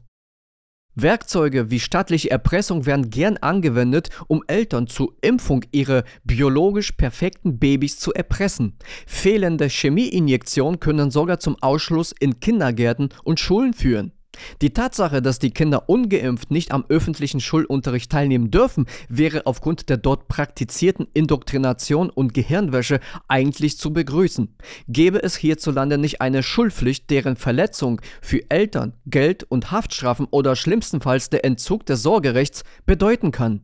[0.96, 8.00] Werkzeuge wie staatliche Erpressung werden gern angewendet, um Eltern zur Impfung ihrer biologisch perfekten Babys
[8.00, 8.78] zu erpressen.
[9.06, 14.15] Fehlende Chemieinjektionen können sogar zum Ausschluss in Kindergärten und Schulen führen.
[14.62, 19.98] Die Tatsache, dass die Kinder ungeimpft nicht am öffentlichen Schulunterricht teilnehmen dürfen, wäre aufgrund der
[19.98, 24.56] dort praktizierten Indoktrination und Gehirnwäsche eigentlich zu begrüßen.
[24.88, 31.30] Gäbe es hierzulande nicht eine Schulpflicht, deren Verletzung für Eltern Geld und Haftstrafen oder schlimmstenfalls
[31.30, 33.62] der Entzug des Sorgerechts bedeuten kann.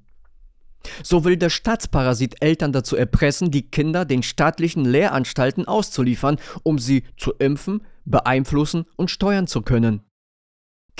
[1.03, 7.03] So will der Staatsparasit Eltern dazu erpressen, die Kinder den staatlichen Lehranstalten auszuliefern, um sie
[7.17, 10.01] zu impfen, beeinflussen und steuern zu können.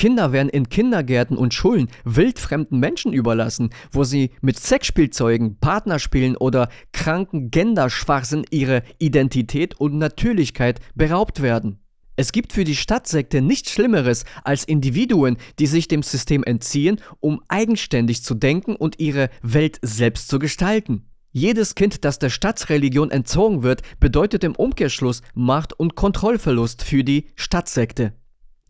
[0.01, 6.69] Kinder werden in Kindergärten und Schulen wildfremden Menschen überlassen, wo sie mit Sexspielzeugen, Partnerspielen oder
[6.91, 11.81] kranken Genderschwachsinn ihrer Identität und Natürlichkeit beraubt werden.
[12.15, 17.43] Es gibt für die Stadtsekte nichts Schlimmeres als Individuen, die sich dem System entziehen, um
[17.47, 21.05] eigenständig zu denken und ihre Welt selbst zu gestalten.
[21.31, 27.27] Jedes Kind, das der Stadtsreligion entzogen wird, bedeutet im Umkehrschluss Macht- und Kontrollverlust für die
[27.35, 28.13] Stadtsekte.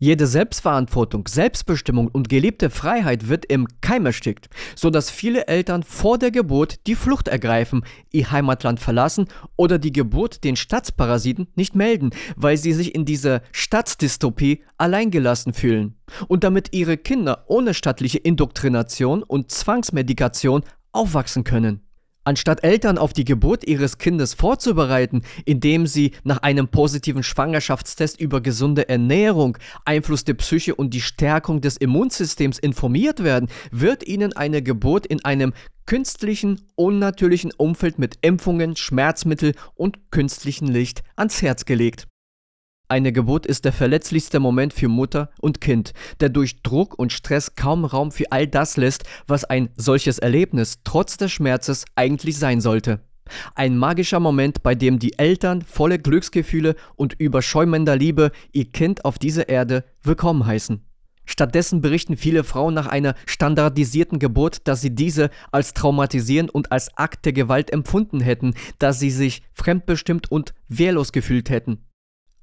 [0.02, 6.32] Jede Selbstverantwortung, Selbstbestimmung und gelebte Freiheit wird im Keim erstickt, sodass viele Eltern vor der
[6.32, 12.56] Geburt die Flucht ergreifen, ihr Heimatland verlassen oder die Geburt den Staatsparasiten nicht melden, weil
[12.56, 15.94] sie sich in dieser Staatsdystopie alleingelassen fühlen
[16.26, 21.80] und damit ihre Kinder ohne staatliche Indoktrination und Zwangsmedikation aufwachsen können.
[22.24, 28.40] Anstatt Eltern auf die Geburt ihres Kindes vorzubereiten, indem sie nach einem positiven Schwangerschaftstest über
[28.40, 34.62] gesunde Ernährung, Einfluss der Psyche und die Stärkung des Immunsystems informiert werden, wird ihnen eine
[34.62, 35.52] Geburt in einem
[35.84, 42.06] künstlichen, unnatürlichen Umfeld mit Impfungen, Schmerzmittel und künstlichem Licht ans Herz gelegt.
[42.92, 47.54] Eine Geburt ist der verletzlichste Moment für Mutter und Kind, der durch Druck und Stress
[47.54, 52.60] kaum Raum für all das lässt, was ein solches Erlebnis trotz des Schmerzes eigentlich sein
[52.60, 53.00] sollte.
[53.54, 59.18] Ein magischer Moment, bei dem die Eltern volle Glücksgefühle und überschäumender Liebe ihr Kind auf
[59.18, 60.84] dieser Erde willkommen heißen.
[61.24, 66.94] Stattdessen berichten viele Frauen nach einer standardisierten Geburt, dass sie diese als traumatisierend und als
[66.98, 71.86] Akt der Gewalt empfunden hätten, dass sie sich fremdbestimmt und wehrlos gefühlt hätten.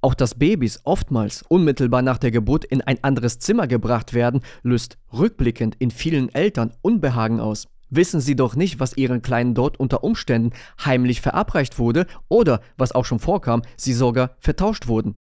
[0.02, 4.98] Auch dass Babys oftmals unmittelbar nach der Geburt in ein anderes Zimmer gebracht werden, löst
[5.12, 7.68] rückblickend in vielen Eltern Unbehagen aus.
[7.90, 12.94] Wissen sie doch nicht, was ihren Kleinen dort unter Umständen heimlich verabreicht wurde oder, was
[12.94, 15.16] auch schon vorkam, sie sogar vertauscht wurden.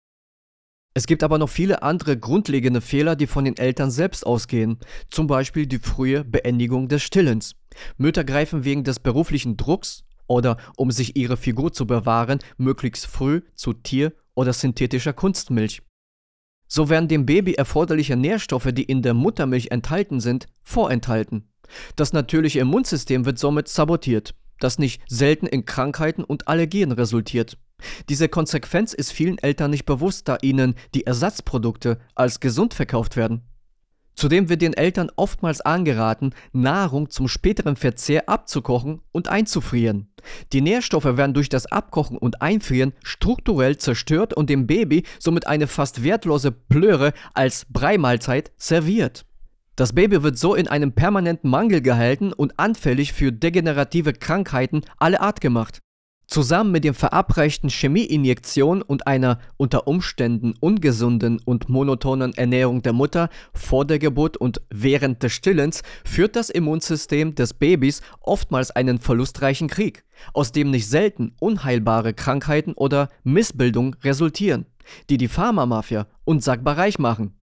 [0.97, 4.79] Es gibt aber noch viele andere grundlegende Fehler, die von den Eltern selbst ausgehen,
[5.11, 7.57] zum Beispiel die frühe Beendigung des Stillens.
[7.97, 13.43] Mütter greifen wegen des beruflichen Drucks oder um sich ihre Figur zu bewahren, möglichst früh
[13.55, 15.83] zu Tier- oder synthetischer Kunstmilch.
[16.67, 21.49] So werden dem Baby erforderliche Nährstoffe, die in der Muttermilch enthalten sind, vorenthalten.
[21.97, 27.59] Das natürliche Immunsystem wird somit sabotiert, das nicht selten in Krankheiten und Allergien resultiert.
[28.09, 33.43] Diese Konsequenz ist vielen Eltern nicht bewusst, da ihnen die Ersatzprodukte als gesund verkauft werden.
[34.15, 40.09] Zudem wird den Eltern oftmals angeraten, Nahrung zum späteren Verzehr abzukochen und einzufrieren.
[40.53, 45.67] Die Nährstoffe werden durch das Abkochen und Einfrieren strukturell zerstört und dem Baby somit eine
[45.67, 49.27] fast wertlose Plöre als Breimahlzeit serviert.
[49.77, 55.21] Das Baby wird so in einem permanenten Mangel gehalten und anfällig für degenerative Krankheiten aller
[55.21, 55.81] Art gemacht.
[56.27, 63.29] Zusammen mit den verabreichten Chemieinjektionen und einer unter Umständen ungesunden und monotonen Ernährung der Mutter
[63.53, 69.69] vor der Geburt und während des Stillens führt das Immunsystem des Babys oftmals einen verlustreichen
[69.69, 74.67] Krieg, aus dem nicht selten unheilbare Krankheiten oder Missbildungen resultieren,
[75.11, 77.39] die die Pharmamafia unsagbar reich machen.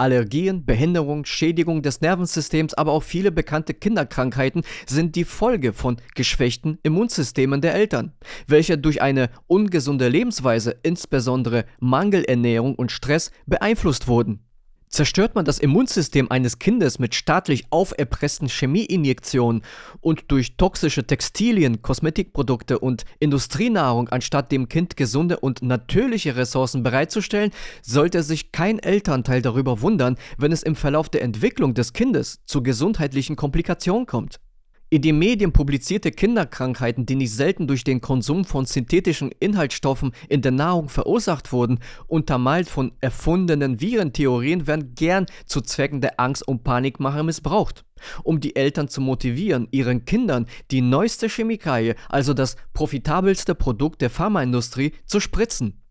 [0.00, 6.78] Allergien, Behinderung, Schädigung des Nervensystems, aber auch viele bekannte Kinderkrankheiten sind die Folge von geschwächten
[6.82, 8.12] Immunsystemen der Eltern,
[8.46, 14.40] welche durch eine ungesunde Lebensweise, insbesondere Mangelernährung und Stress, beeinflusst wurden.
[14.90, 19.62] Zerstört man das Immunsystem eines Kindes mit staatlich auferpressten Chemieinjektionen
[20.00, 27.52] und durch toxische Textilien, Kosmetikprodukte und Industrienahrung, anstatt dem Kind gesunde und natürliche Ressourcen bereitzustellen,
[27.82, 32.60] sollte sich kein Elternteil darüber wundern, wenn es im Verlauf der Entwicklung des Kindes zu
[32.60, 34.40] gesundheitlichen Komplikationen kommt.
[34.92, 40.42] In den Medien publizierte Kinderkrankheiten, die nicht selten durch den Konsum von synthetischen Inhaltsstoffen in
[40.42, 46.64] der Nahrung verursacht wurden, untermalt von erfundenen Virentheorien, werden gern zu Zwecken der Angst- und
[46.64, 47.84] Panikmache missbraucht,
[48.24, 54.10] um die Eltern zu motivieren, ihren Kindern die neueste Chemikalie, also das profitabelste Produkt der
[54.10, 55.84] Pharmaindustrie, zu spritzen.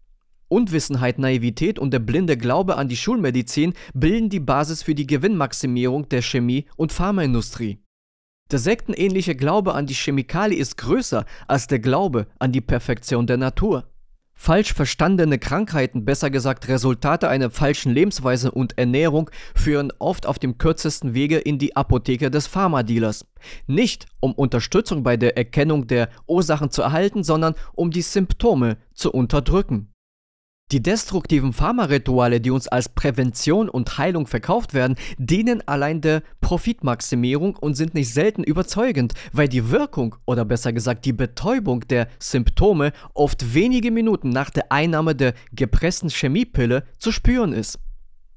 [0.50, 6.10] Unwissenheit, Naivität und der blinde Glaube an die Schulmedizin bilden die Basis für die Gewinnmaximierung
[6.10, 7.80] der Chemie- und Pharmaindustrie.
[8.52, 13.38] Der sektenähnliche Glaube an die Chemikalie ist größer als der Glaube an die Perfektion der
[13.38, 13.88] Natur.
[14.34, 20.58] Falsch verstandene Krankheiten, besser gesagt Resultate einer falschen Lebensweise und Ernährung, führen oft auf dem
[20.58, 23.26] kürzesten Wege in die Apotheke des Pharmadealers.
[23.68, 29.12] Nicht um Unterstützung bei der Erkennung der Ursachen zu erhalten, sondern um die Symptome zu
[29.12, 29.94] unterdrücken.
[30.72, 37.56] Die destruktiven Pharmarituale, die uns als Prävention und Heilung verkauft werden, dienen allein der Profitmaximierung
[37.56, 42.92] und sind nicht selten überzeugend, weil die Wirkung oder besser gesagt die Betäubung der Symptome
[43.16, 47.80] oft wenige Minuten nach der Einnahme der gepressten Chemiepille zu spüren ist.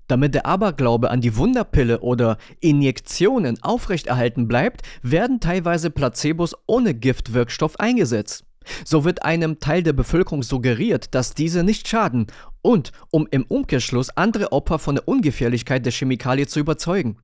[0.09, 7.79] Damit der Aberglaube an die Wunderpille oder Injektionen aufrechterhalten bleibt, werden teilweise Placebos ohne Giftwirkstoff
[7.79, 8.45] eingesetzt.
[8.85, 12.27] So wird einem Teil der Bevölkerung suggeriert, dass diese nicht schaden
[12.62, 17.18] und um im Umkehrschluss andere Opfer von der Ungefährlichkeit der Chemikalie zu überzeugen.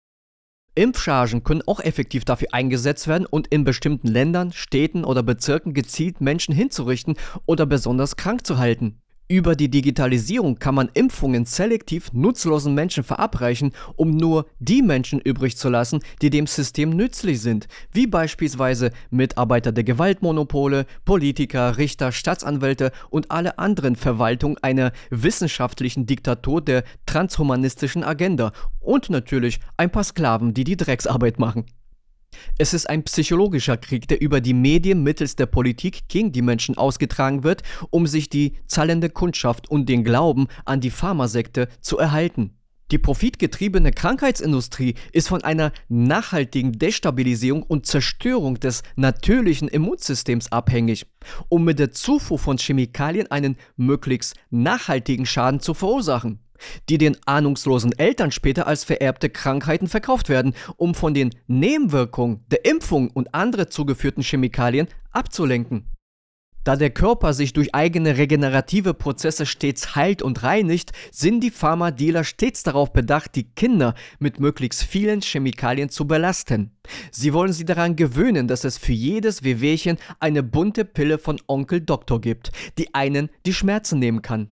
[0.74, 6.20] Impfchargen können auch effektiv dafür eingesetzt werden und in bestimmten Ländern, Städten oder Bezirken gezielt
[6.20, 9.01] Menschen hinzurichten oder besonders krank zu halten.
[9.31, 15.59] Über die Digitalisierung kann man Impfungen selektiv nutzlosen Menschen verabreichen, um nur die Menschen übrig
[15.59, 22.91] zu lassen, die dem System nützlich sind, wie beispielsweise Mitarbeiter der Gewaltmonopole, Politiker, Richter, Staatsanwälte
[23.11, 30.55] und alle anderen Verwaltungen einer wissenschaftlichen Diktatur der transhumanistischen Agenda und natürlich ein paar Sklaven,
[30.55, 31.67] die die Drecksarbeit machen.
[32.61, 36.77] Es ist ein psychologischer Krieg, der über die Medien mittels der Politik gegen die Menschen
[36.77, 42.55] ausgetragen wird, um sich die zahlende Kundschaft und den Glauben an die Pharmasekte zu erhalten.
[42.91, 51.07] Die profitgetriebene Krankheitsindustrie ist von einer nachhaltigen Destabilisierung und Zerstörung des natürlichen Immunsystems abhängig,
[51.49, 56.41] um mit der Zufuhr von Chemikalien einen möglichst nachhaltigen Schaden zu verursachen
[56.88, 62.64] die den ahnungslosen Eltern später als vererbte Krankheiten verkauft werden, um von den Nebenwirkungen der
[62.64, 65.87] Impfung und andere zugeführten Chemikalien abzulenken.
[66.68, 72.25] Da der Körper sich durch eigene regenerative Prozesse stets heilt und reinigt, sind die Pharmadealer
[72.25, 76.77] stets darauf bedacht, die Kinder mit möglichst vielen Chemikalien zu belasten.
[77.11, 81.81] Sie wollen sie daran gewöhnen, dass es für jedes Wehwehchen eine bunte Pille von Onkel
[81.81, 84.51] Doktor gibt, die einen die Schmerzen nehmen kann.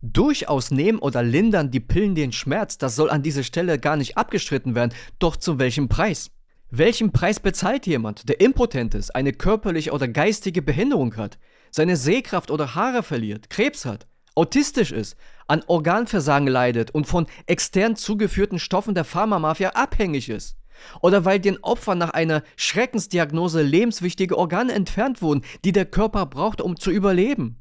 [0.00, 4.16] Durchaus nehmen oder lindern die Pillen den Schmerz, das soll an dieser Stelle gar nicht
[4.16, 6.30] abgestritten werden, doch zu welchem Preis?
[6.70, 11.38] Welchen Preis bezahlt jemand, der impotent ist, eine körperliche oder geistige Behinderung hat,
[11.72, 14.06] seine Sehkraft oder Haare verliert, Krebs hat,
[14.36, 15.16] autistisch ist,
[15.48, 20.56] an Organversagen leidet und von extern zugeführten Stoffen der Pharmamafia abhängig ist?
[21.00, 26.60] Oder weil den Opfern nach einer Schreckensdiagnose lebenswichtige Organe entfernt wurden, die der Körper braucht,
[26.60, 27.60] um zu überleben?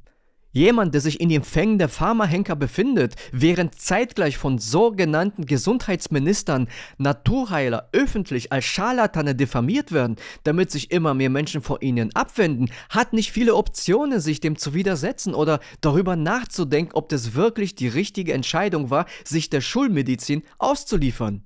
[0.57, 7.89] Jemand, der sich in den Fängen der Pharmahenker befindet, während zeitgleich von sogenannten Gesundheitsministern Naturheiler
[7.91, 13.31] öffentlich als Scharlatane diffamiert werden, damit sich immer mehr Menschen vor ihnen abwenden, hat nicht
[13.31, 18.89] viele Optionen, sich dem zu widersetzen oder darüber nachzudenken, ob das wirklich die richtige Entscheidung
[18.89, 21.45] war, sich der Schulmedizin auszuliefern.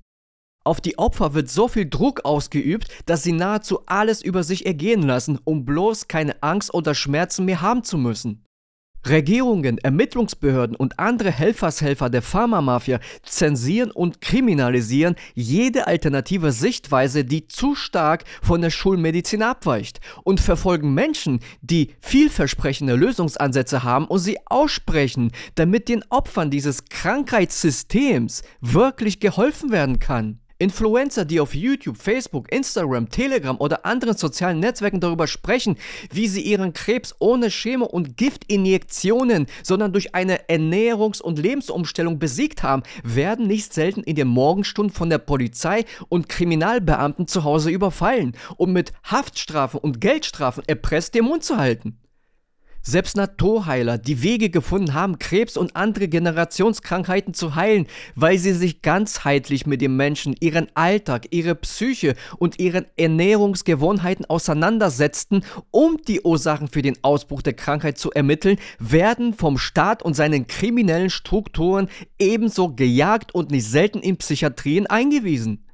[0.64, 5.02] Auf die Opfer wird so viel Druck ausgeübt, dass sie nahezu alles über sich ergehen
[5.02, 8.42] lassen, um bloß keine Angst oder Schmerzen mehr haben zu müssen.
[9.08, 17.74] Regierungen, Ermittlungsbehörden und andere Helfershelfer der Pharmamafia zensieren und kriminalisieren jede alternative Sichtweise, die zu
[17.74, 25.32] stark von der Schulmedizin abweicht und verfolgen Menschen, die vielversprechende Lösungsansätze haben und sie aussprechen,
[25.54, 30.41] damit den Opfern dieses Krankheitssystems wirklich geholfen werden kann.
[30.62, 35.76] Influencer, die auf YouTube, Facebook, Instagram, Telegram oder anderen sozialen Netzwerken darüber sprechen,
[36.12, 42.62] wie sie ihren Krebs ohne Chemo und Giftinjektionen, sondern durch eine Ernährungs- und Lebensumstellung besiegt
[42.62, 48.36] haben, werden nicht selten in den Morgenstunden von der Polizei und Kriminalbeamten zu Hause überfallen,
[48.56, 51.98] um mit Haftstrafen und Geldstrafen erpresst den Mund zu halten.
[52.84, 58.82] Selbst Naturheiler, die Wege gefunden haben, Krebs und andere Generationskrankheiten zu heilen, weil sie sich
[58.82, 66.66] ganzheitlich mit dem Menschen, ihren Alltag, ihre Psyche und ihren Ernährungsgewohnheiten auseinandersetzten, um die Ursachen
[66.66, 72.74] für den Ausbruch der Krankheit zu ermitteln, werden vom Staat und seinen kriminellen Strukturen ebenso
[72.74, 75.64] gejagt und nicht selten in Psychiatrien eingewiesen.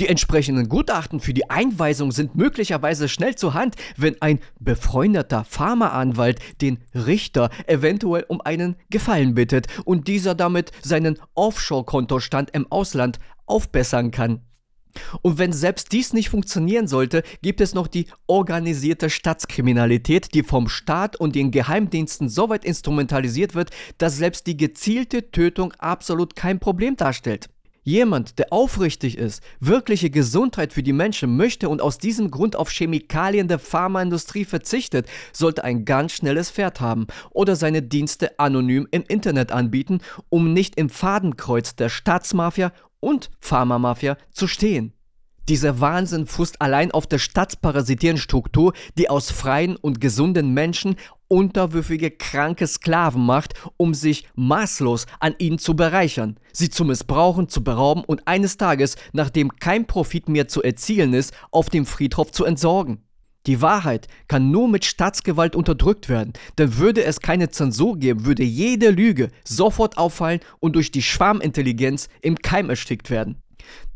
[0.00, 6.40] Die entsprechenden Gutachten für die Einweisung sind möglicherweise schnell zur Hand, wenn ein befreundeter Pharmaanwalt
[6.60, 14.10] den Richter eventuell um einen Gefallen bittet und dieser damit seinen Offshore-Kontostand im Ausland aufbessern
[14.10, 14.40] kann.
[15.22, 20.68] Und wenn selbst dies nicht funktionieren sollte, gibt es noch die organisierte Staatskriminalität, die vom
[20.68, 26.60] Staat und den Geheimdiensten so weit instrumentalisiert wird, dass selbst die gezielte Tötung absolut kein
[26.60, 27.48] Problem darstellt.
[27.86, 32.70] Jemand, der aufrichtig ist, wirkliche Gesundheit für die Menschen möchte und aus diesem Grund auf
[32.70, 39.04] Chemikalien der Pharmaindustrie verzichtet, sollte ein ganz schnelles Pferd haben oder seine Dienste anonym im
[39.06, 44.94] Internet anbieten, um nicht im Fadenkreuz der Staatsmafia und Pharmamafia zu stehen.
[45.48, 50.96] Dieser Wahnsinn fußt allein auf der staatsparasitierenden Struktur, die aus freien und gesunden Menschen
[51.28, 57.62] unterwürfige, kranke Sklaven macht, um sich maßlos an ihnen zu bereichern, sie zu missbrauchen, zu
[57.62, 62.44] berauben und eines Tages, nachdem kein Profit mehr zu erzielen ist, auf dem Friedhof zu
[62.44, 63.02] entsorgen.
[63.46, 68.42] Die Wahrheit kann nur mit Staatsgewalt unterdrückt werden, denn würde es keine Zensur geben, würde
[68.42, 73.42] jede Lüge sofort auffallen und durch die Schwarmintelligenz im Keim erstickt werden.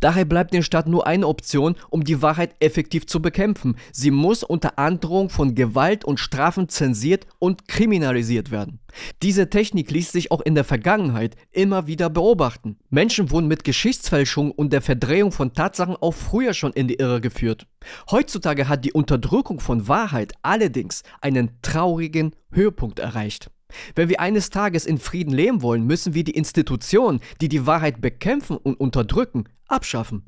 [0.01, 3.77] Daher bleibt dem Staat nur eine Option, um die Wahrheit effektiv zu bekämpfen.
[3.93, 8.81] Sie muss unter Androhung von Gewalt und Strafen zensiert und kriminalisiert werden.
[9.23, 12.79] Diese Technik ließ sich auch in der Vergangenheit immer wieder beobachten.
[12.91, 17.21] Menschen wurden mit Geschichtsfälschung und der Verdrehung von Tatsachen auch früher schon in die Irre
[17.21, 17.67] geführt.
[18.11, 23.51] Heutzutage hat die Unterdrückung von Wahrheit allerdings einen traurigen Höhepunkt erreicht.
[23.95, 28.01] Wenn wir eines Tages in Frieden leben wollen, müssen wir die Institutionen, die die Wahrheit
[28.01, 30.25] bekämpfen und unterdrücken, abschaffen.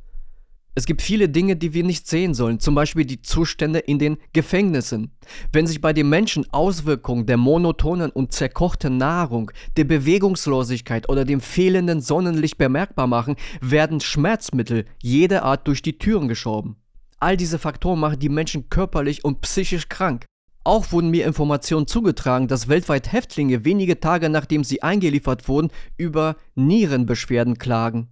[0.76, 4.18] Es gibt viele Dinge, die wir nicht sehen sollen, zum Beispiel die Zustände in den
[4.32, 5.10] Gefängnissen.
[5.52, 11.40] Wenn sich bei den Menschen Auswirkungen der monotonen und zerkochten Nahrung, der Bewegungslosigkeit oder dem
[11.40, 16.76] fehlenden Sonnenlicht bemerkbar machen, werden Schmerzmittel jeder Art durch die Türen geschoben.
[17.18, 20.24] All diese Faktoren machen die Menschen körperlich und psychisch krank.
[20.62, 26.36] Auch wurden mir Informationen zugetragen, dass weltweit Häftlinge wenige Tage nachdem sie eingeliefert wurden, über
[26.54, 28.08] Nierenbeschwerden klagen.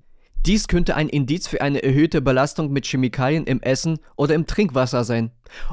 [0.46, 5.04] Dies könnte ein Indiz für eine erhöhte Belastung mit Chemikalien im Essen oder im Trinkwasser
[5.04, 5.30] sein.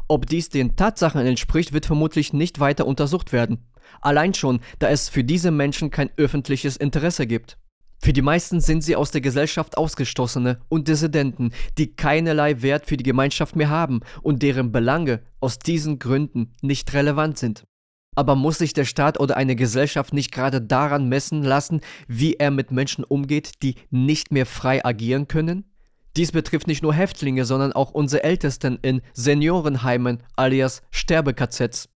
[0.08, 3.60] Ob dies den Tatsachen entspricht, wird vermutlich nicht weiter untersucht werden.
[4.02, 7.58] Allein schon, da es für diese Menschen kein öffentliches Interesse gibt.
[8.06, 11.50] Für die meisten sind sie aus der Gesellschaft Ausgestoßene und Dissidenten,
[11.80, 16.94] die keinerlei Wert für die Gemeinschaft mehr haben und deren Belange aus diesen Gründen nicht
[16.94, 17.64] relevant sind.
[18.16, 22.52] Aber muss sich der Staat oder eine Gesellschaft nicht gerade daran messen lassen, wie er
[22.52, 25.66] mit Menschen umgeht, die nicht mehr frei agieren können?
[26.16, 31.90] Dies betrifft nicht nur Häftlinge, sondern auch unsere Ältesten in Seniorenheimen alias Sterbekazets.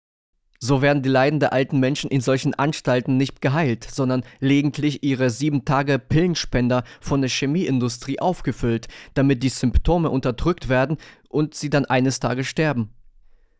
[0.62, 5.30] So werden die Leiden der alten Menschen in solchen Anstalten nicht geheilt, sondern lediglich ihre
[5.30, 10.98] sieben Tage Pillenspender von der Chemieindustrie aufgefüllt, damit die Symptome unterdrückt werden
[11.30, 12.90] und sie dann eines Tages sterben.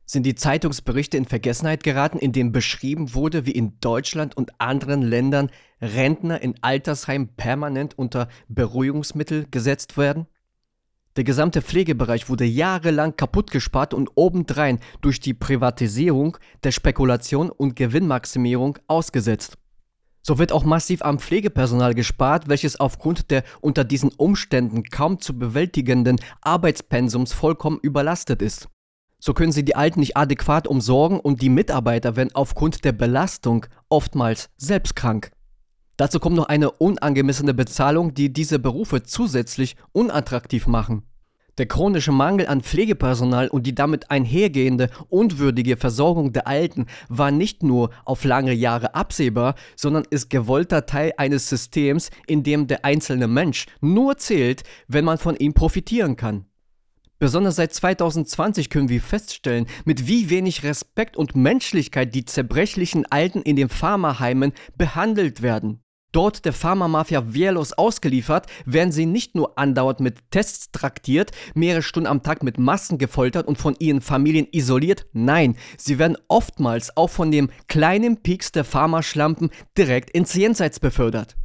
[0.05, 5.01] Sind die Zeitungsberichte in Vergessenheit geraten, in denen beschrieben wurde, wie in Deutschland und anderen
[5.01, 10.27] Ländern Rentner in Altersheimen permanent unter Beruhigungsmittel gesetzt werden?
[11.17, 17.75] Der gesamte Pflegebereich wurde jahrelang kaputt gespart und obendrein durch die Privatisierung, der Spekulation und
[17.75, 19.59] Gewinnmaximierung ausgesetzt.
[20.23, 25.37] So wird auch massiv am Pflegepersonal gespart, welches aufgrund der unter diesen Umständen kaum zu
[25.37, 28.69] bewältigenden Arbeitspensums vollkommen überlastet ist.
[29.19, 33.67] So können sie die Alten nicht adäquat umsorgen und die Mitarbeiter werden aufgrund der Belastung
[33.89, 35.31] oftmals selbst krank.
[36.01, 41.03] Dazu kommt noch eine unangemessene Bezahlung, die diese Berufe zusätzlich unattraktiv machen.
[41.59, 47.63] Der chronische Mangel an Pflegepersonal und die damit einhergehende unwürdige Versorgung der Alten war nicht
[47.63, 53.29] nur auf lange Jahre absehbar, sondern ist gewollter Teil eines Systems, in dem der einzelne
[53.29, 56.47] Mensch nur zählt, wenn man von ihm profitieren kann.
[57.19, 63.43] Besonders seit 2020 können wir feststellen, mit wie wenig Respekt und Menschlichkeit die zerbrechlichen Alten
[63.43, 65.83] in den Pharmaheimen behandelt werden.
[66.13, 72.09] Dort der Pharmamafia wehrlos ausgeliefert, werden sie nicht nur andauernd mit Tests traktiert, mehrere Stunden
[72.09, 77.11] am Tag mit Masken gefoltert und von ihren Familien isoliert, nein, sie werden oftmals auch
[77.11, 81.37] von dem kleinen Pieks der Pharmaschlampen direkt ins Jenseits befördert.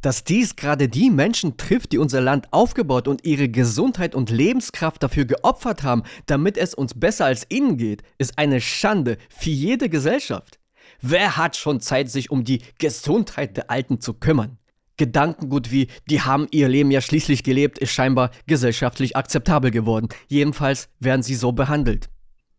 [0.00, 5.02] Dass dies gerade die Menschen trifft, die unser Land aufgebaut und ihre Gesundheit und Lebenskraft
[5.02, 9.88] dafür geopfert haben, damit es uns besser als ihnen geht, ist eine Schande für jede
[9.88, 10.57] Gesellschaft.
[11.00, 14.58] Wer hat schon Zeit, sich um die Gesundheit der Alten zu kümmern?
[14.96, 20.08] Gedankengut wie, die haben ihr Leben ja schließlich gelebt, ist scheinbar gesellschaftlich akzeptabel geworden.
[20.26, 22.08] Jedenfalls werden sie so behandelt.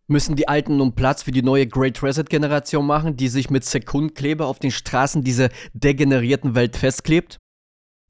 [0.07, 4.47] Müssen die Alten nun Platz für die neue Great Reset-Generation machen, die sich mit Sekundkleber
[4.47, 7.37] auf den Straßen dieser degenerierten Welt festklebt?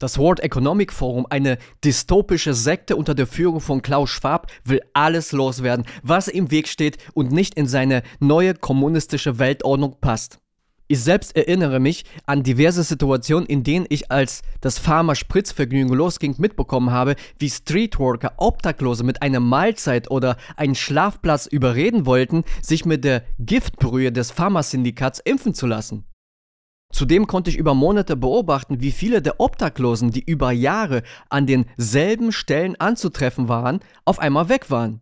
[0.00, 5.32] Das World Economic Forum, eine dystopische Sekte unter der Führung von Klaus Schwab, will alles
[5.32, 10.38] loswerden, was im Weg steht und nicht in seine neue kommunistische Weltordnung passt.
[10.88, 16.92] Ich selbst erinnere mich an diverse Situationen, in denen ich als das Pharma-Spritzvergnügen losging mitbekommen
[16.92, 23.22] habe, wie Streetworker Obdachlose mit einer Mahlzeit oder einem Schlafplatz überreden wollten, sich mit der
[23.38, 26.06] Giftbrühe des Pharmasyndikats impfen zu lassen.
[26.92, 32.32] Zudem konnte ich über Monate beobachten, wie viele der Obdachlosen, die über Jahre an denselben
[32.32, 35.00] Stellen anzutreffen waren, auf einmal weg waren.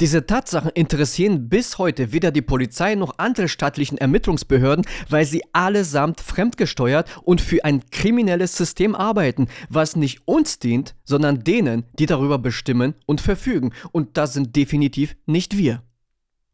[0.00, 6.20] Diese Tatsachen interessieren bis heute weder die Polizei noch andere staatlichen Ermittlungsbehörden, weil sie allesamt
[6.20, 12.38] fremdgesteuert und für ein kriminelles System arbeiten, was nicht uns dient, sondern denen, die darüber
[12.38, 13.72] bestimmen und verfügen.
[13.92, 15.82] Und das sind definitiv nicht wir.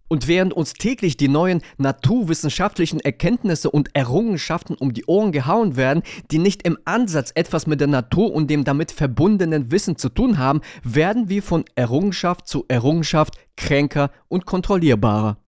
[0.08, 6.02] Und während uns täglich die neuen naturwissenschaftlichen Erkenntnisse und Errungenschaften um die Ohren gehauen werden,
[6.30, 10.38] die nicht im Ansatz etwas mit der Natur und dem damit verbundenen Wissen zu tun
[10.38, 15.38] haben, werden wir von Errungenschaft zu Errungenschaft kränker und kontrollierbarer.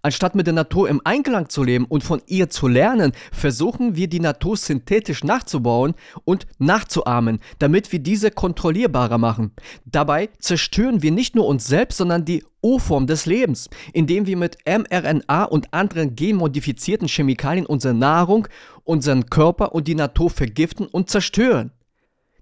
[0.00, 4.06] Anstatt mit der Natur im Einklang zu leben und von ihr zu lernen, versuchen wir
[4.06, 5.94] die Natur synthetisch nachzubauen
[6.24, 9.52] und nachzuahmen, damit wir diese kontrollierbarer machen.
[9.84, 14.58] Dabei zerstören wir nicht nur uns selbst, sondern die U-Form des Lebens, indem wir mit
[14.64, 18.46] mRNA und anderen genmodifizierten Chemikalien unsere Nahrung,
[18.84, 21.72] unseren Körper und die Natur vergiften und zerstören.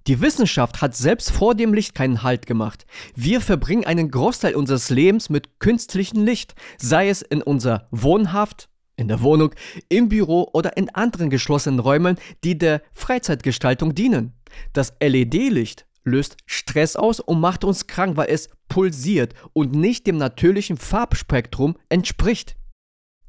[0.06, 2.86] Die Wissenschaft hat selbst vor dem Licht keinen Halt gemacht.
[3.16, 9.08] Wir verbringen einen Großteil unseres Lebens mit künstlichem Licht, sei es in unserer Wohnhaft, in
[9.08, 9.52] der Wohnung,
[9.88, 14.32] im Büro oder in anderen geschlossenen Räumen, die der Freizeitgestaltung dienen.
[14.72, 20.18] Das LED-Licht löst Stress aus und macht uns krank, weil es pulsiert und nicht dem
[20.18, 22.56] natürlichen Farbspektrum entspricht.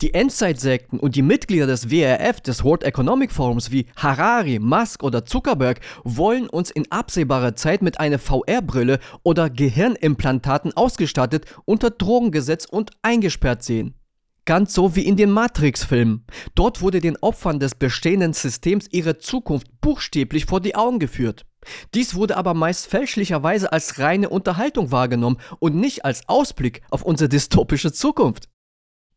[0.02, 5.26] Die Endzeitsekten und die Mitglieder des WRF, des World Economic Forums wie Harari, Musk oder
[5.26, 12.72] Zuckerberg wollen uns in absehbarer Zeit mit einer VR-Brille oder Gehirnimplantaten ausgestattet, unter Drogen gesetzt
[12.72, 13.96] und eingesperrt sehen.
[14.46, 16.26] Ganz so wie in den Matrix-Filmen.
[16.54, 21.48] Dort wurde den Opfern des bestehenden Systems ihre Zukunft buchstäblich vor die Augen geführt.
[21.96, 27.30] Dies wurde aber meist fälschlicherweise als reine Unterhaltung wahrgenommen und nicht als Ausblick auf unsere
[27.30, 28.48] dystopische Zukunft.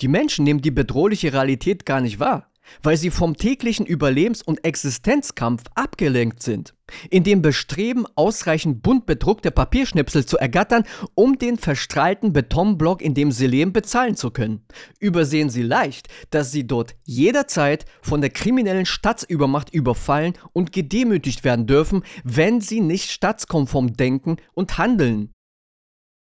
[0.01, 2.51] Die Menschen nehmen die bedrohliche Realität gar nicht wahr,
[2.83, 6.75] weil sie vom täglichen Überlebens- und Existenzkampf abgelenkt sind.
[7.11, 10.85] In dem Bestreben, ausreichend bunt bedruckte Papierschnipsel zu ergattern,
[11.15, 14.65] um den verstrahlten Betonblock, in dem sie leben, bezahlen zu können.
[14.99, 21.67] Übersehen sie leicht, dass sie dort jederzeit von der kriminellen Staatsübermacht überfallen und gedemütigt werden
[21.67, 25.31] dürfen, wenn sie nicht staatskonform denken und handeln.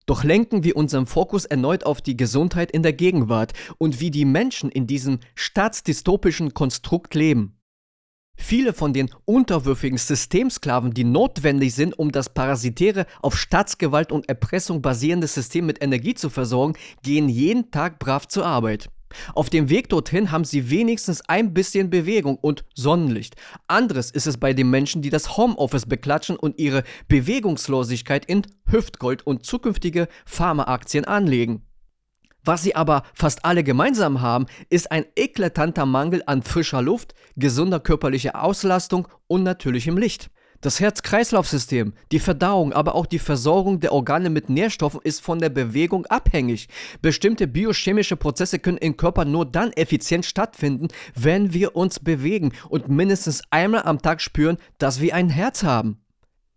[0.05, 4.25] Doch lenken wir unseren Fokus erneut auf die Gesundheit in der Gegenwart und wie die
[4.25, 7.57] Menschen in diesem staatsdystopischen Konstrukt leben.
[8.35, 14.81] Viele von den unterwürfigen Systemsklaven, die notwendig sind, um das parasitäre, auf Staatsgewalt und Erpressung
[14.81, 16.73] basierende System mit Energie zu versorgen,
[17.03, 18.89] gehen jeden Tag brav zur Arbeit.
[19.33, 23.35] Auf dem Weg dorthin haben sie wenigstens ein bisschen Bewegung und Sonnenlicht.
[23.67, 29.25] Anderes ist es bei den Menschen, die das Homeoffice beklatschen und ihre Bewegungslosigkeit in Hüftgold
[29.25, 31.63] und zukünftige Pharmaaktien anlegen.
[32.45, 37.79] Was sie aber fast alle gemeinsam haben, ist ein eklatanter Mangel an frischer Luft, gesunder
[37.79, 40.29] körperlicher Auslastung und natürlichem Licht.
[40.63, 45.49] Das Herz-Kreislauf-System, die Verdauung, aber auch die Versorgung der Organe mit Nährstoffen ist von der
[45.49, 46.69] Bewegung abhängig.
[47.01, 52.87] Bestimmte biochemische Prozesse können im Körper nur dann effizient stattfinden, wenn wir uns bewegen und
[52.87, 56.02] mindestens einmal am Tag spüren, dass wir ein Herz haben.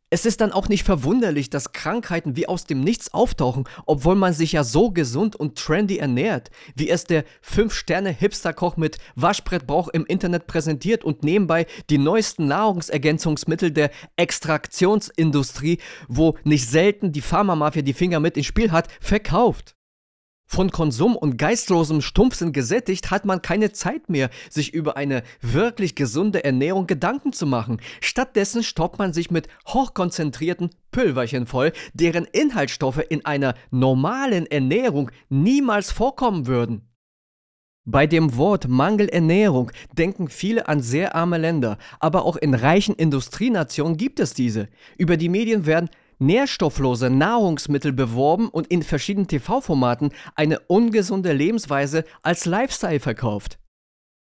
[0.09, 4.32] Es ist dann auch nicht verwunderlich, dass Krankheiten wie aus dem Nichts auftauchen, obwohl man
[4.32, 10.46] sich ja so gesund und trendy ernährt, wie es der 5-Sterne-Hipster-Koch mit Waschbrettbauch im Internet
[10.46, 18.20] präsentiert und nebenbei die neuesten Nahrungsergänzungsmittel der Extraktionsindustrie, wo nicht selten die Pharmamafia die Finger
[18.20, 19.76] mit ins Spiel hat, verkauft.
[20.49, 25.97] Von Konsum und geistlosem Stumpfsinn gesättigt hat man keine Zeit mehr, sich über eine wirklich
[25.97, 27.80] gesunde Ernährung Gedanken zu machen.
[28.01, 35.90] Stattdessen stoppt man sich mit hochkonzentrierten Pülverchen voll, deren Inhaltsstoffe in einer normalen Ernährung niemals
[35.90, 36.88] vorkommen würden.
[37.84, 43.97] Bei dem Wort Mangelernährung denken viele an sehr arme Länder, aber auch in reichen Industrienationen
[43.97, 44.68] gibt es diese.
[44.97, 52.45] Über die Medien werden nährstofflose Nahrungsmittel beworben und in verschiedenen TV-Formaten eine ungesunde Lebensweise als
[52.47, 53.59] Lifestyle verkauft.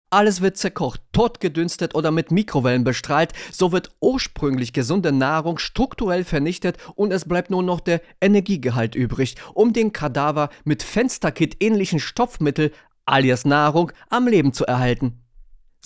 [0.10, 6.78] Alles wird zerkocht, totgedünstet oder mit Mikrowellen bestrahlt, so wird ursprünglich gesunde Nahrung strukturell vernichtet
[6.96, 12.72] und es bleibt nur noch der Energiegehalt übrig, um den Kadaver mit Fensterkit ähnlichen Stoffmittel
[13.06, 15.27] alias Nahrung am Leben zu erhalten.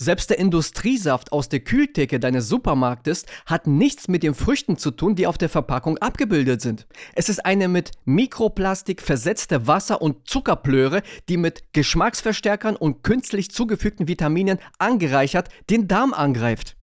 [0.02, 5.14] Selbst der Industriesaft aus der Kühltheke deines Supermarktes hat nichts mit den Früchten zu tun,
[5.14, 6.88] die auf der Verpackung abgebildet sind.
[7.14, 14.08] Es ist eine mit Mikroplastik versetzte Wasser- und Zuckerplöre, die mit Geschmacksverstärkern und künstlich zugefügten
[14.08, 16.76] Vitaminen angereichert den Darm angreift.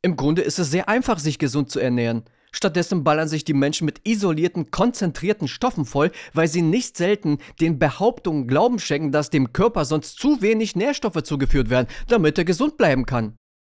[0.00, 2.22] Im Grunde ist es sehr einfach, sich gesund zu ernähren.
[2.52, 7.78] Stattdessen ballern sich die Menschen mit isolierten, konzentrierten Stoffen voll, weil sie nicht selten den
[7.78, 12.76] Behauptungen Glauben schenken, dass dem Körper sonst zu wenig Nährstoffe zugeführt werden, damit er gesund
[12.76, 13.36] bleiben kann.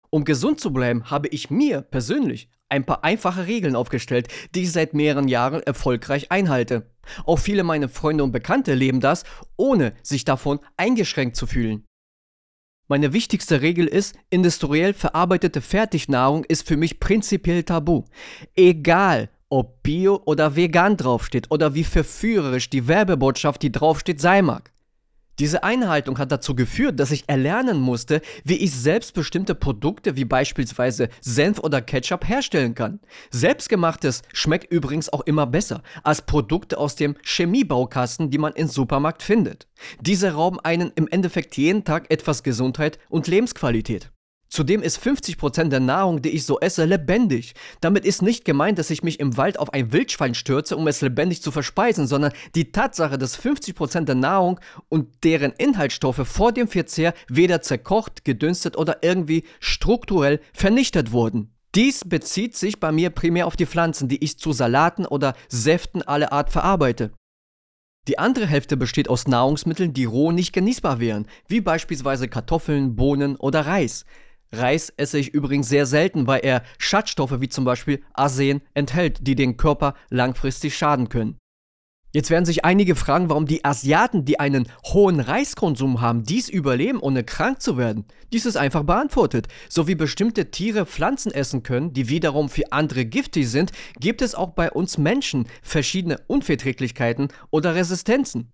[0.09, 4.71] Um gesund zu bleiben, habe ich mir persönlich ein paar einfache Regeln aufgestellt, die ich
[4.71, 6.89] seit mehreren Jahren erfolgreich einhalte.
[7.25, 9.23] Auch viele meiner Freunde und Bekannte leben das,
[9.55, 11.85] ohne sich davon eingeschränkt zu fühlen.
[12.87, 18.03] Meine wichtigste Regel ist, industriell verarbeitete Fertignahrung ist für mich prinzipiell tabu.
[18.55, 24.71] Egal, ob bio oder vegan draufsteht oder wie verführerisch die Werbebotschaft, die draufsteht, sein mag.
[25.39, 31.09] Diese Einhaltung hat dazu geführt, dass ich erlernen musste, wie ich selbstbestimmte Produkte wie beispielsweise
[31.19, 33.01] Senf oder Ketchup herstellen kann.
[33.31, 39.23] Selbstgemachtes schmeckt übrigens auch immer besser als Produkte aus dem Chemiebaukasten, die man im Supermarkt
[39.23, 39.67] findet.
[39.99, 44.11] Diese rauben einen im Endeffekt jeden Tag etwas Gesundheit und Lebensqualität.
[44.55, 47.55] Zudem ist 50% der Nahrung, die ich so esse, lebendig.
[47.81, 51.01] Damit ist nicht gemeint, dass ich mich im Wald auf ein Wildschwein stürze, um es
[51.01, 56.69] lebendig zu verspeisen, sondern die Tatsache, dass 50% der Nahrung und deren Inhaltsstoffe vor dem
[56.69, 61.53] Verzehr weder zerkocht, gedünstet oder irgendwie strukturell vernichtet wurden.
[61.75, 66.01] Dies bezieht sich bei mir primär auf die Pflanzen, die ich zu Salaten oder Säften
[66.01, 67.11] aller Art verarbeite.
[68.07, 73.35] Die andere Hälfte besteht aus Nahrungsmitteln, die roh nicht genießbar wären, wie beispielsweise Kartoffeln, Bohnen
[73.35, 74.05] oder Reis.
[74.51, 79.35] Reis esse ich übrigens sehr selten, weil er Schadstoffe wie zum Beispiel Arsen enthält, die
[79.35, 81.37] den Körper langfristig schaden können.
[82.15, 87.01] Jetzt werden sich einige fragen, warum die Asiaten, die einen hohen Reiskonsum haben, dies überleben,
[87.01, 88.05] ohne krank zu werden.
[88.31, 89.49] Dies ist einfach beantwortet.
[89.67, 94.33] So wie bestimmte Tiere Pflanzen essen können, die wiederum für andere giftig sind, gibt es
[94.33, 98.49] auch bei uns Menschen verschiedene Unverträglichkeiten oder Resistenzen.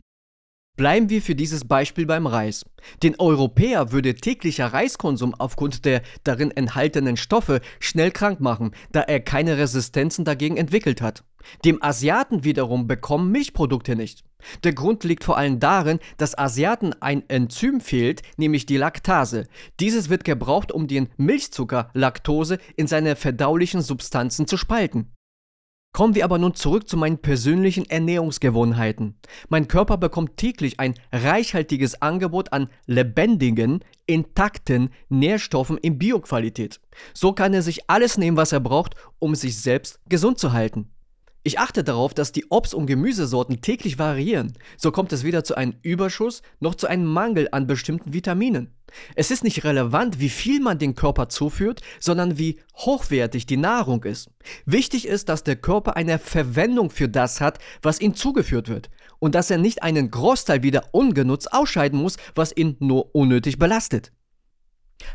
[0.77, 2.65] Bleiben wir für dieses Beispiel beim Reis.
[3.03, 9.19] Den Europäer würde täglicher Reiskonsum aufgrund der darin enthaltenen Stoffe schnell krank machen, da er
[9.19, 11.23] keine Resistenzen dagegen entwickelt hat.
[11.65, 14.23] Dem Asiaten wiederum bekommen Milchprodukte nicht.
[14.63, 19.45] Der Grund liegt vor allem darin, dass Asiaten ein Enzym fehlt, nämlich die Laktase.
[19.79, 25.11] Dieses wird gebraucht, um den Milchzucker Laktose in seine verdaulichen Substanzen zu spalten.
[25.93, 29.15] Kommen wir aber nun zurück zu meinen persönlichen Ernährungsgewohnheiten.
[29.49, 36.79] Mein Körper bekommt täglich ein reichhaltiges Angebot an lebendigen, intakten Nährstoffen in Bioqualität.
[37.13, 40.89] So kann er sich alles nehmen, was er braucht, um sich selbst gesund zu halten.
[41.43, 44.53] Ich achte darauf, dass die Obst- und Gemüsesorten täglich variieren.
[44.77, 48.75] So kommt es weder zu einem Überschuss noch zu einem Mangel an bestimmten Vitaminen.
[49.15, 54.03] Es ist nicht relevant, wie viel man den Körper zuführt, sondern wie hochwertig die Nahrung
[54.03, 54.29] ist.
[54.65, 59.33] Wichtig ist, dass der Körper eine Verwendung für das hat, was ihm zugeführt wird und
[59.33, 64.11] dass er nicht einen Großteil wieder ungenutzt ausscheiden muss, was ihn nur unnötig belastet.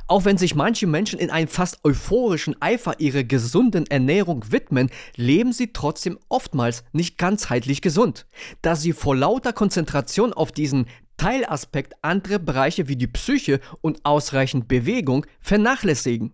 [0.06, 5.52] Auch wenn sich manche Menschen in einem fast euphorischen Eifer ihrer gesunden Ernährung widmen, leben
[5.52, 8.26] sie trotzdem oftmals nicht ganzheitlich gesund,
[8.62, 14.68] da sie vor lauter Konzentration auf diesen Teilaspekt andere Bereiche wie die Psyche und ausreichend
[14.68, 16.32] Bewegung vernachlässigen.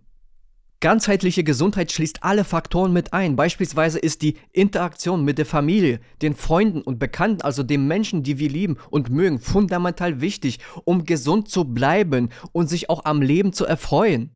[0.83, 3.37] Ganzheitliche Gesundheit schließt alle Faktoren mit ein.
[3.37, 8.37] Beispielsweise ist die Interaktion mit der Familie, den Freunden und Bekannten, also den Menschen, die
[8.37, 13.53] wir lieben und mögen, fundamental wichtig, um gesund zu bleiben und sich auch am Leben
[13.53, 14.35] zu erfreuen.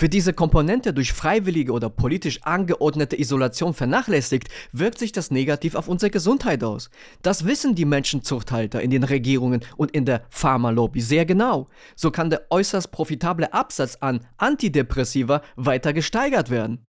[0.00, 5.88] Für diese Komponente durch freiwillige oder politisch angeordnete Isolation vernachlässigt, wirkt sich das negativ auf
[5.88, 6.88] unsere Gesundheit aus.
[7.20, 11.68] Das wissen die Menschenzuchthalter in den Regierungen und in der Pharmalobby sehr genau.
[11.96, 16.82] So kann der äußerst profitable Absatz an Antidepressiva weiter gesteigert werden.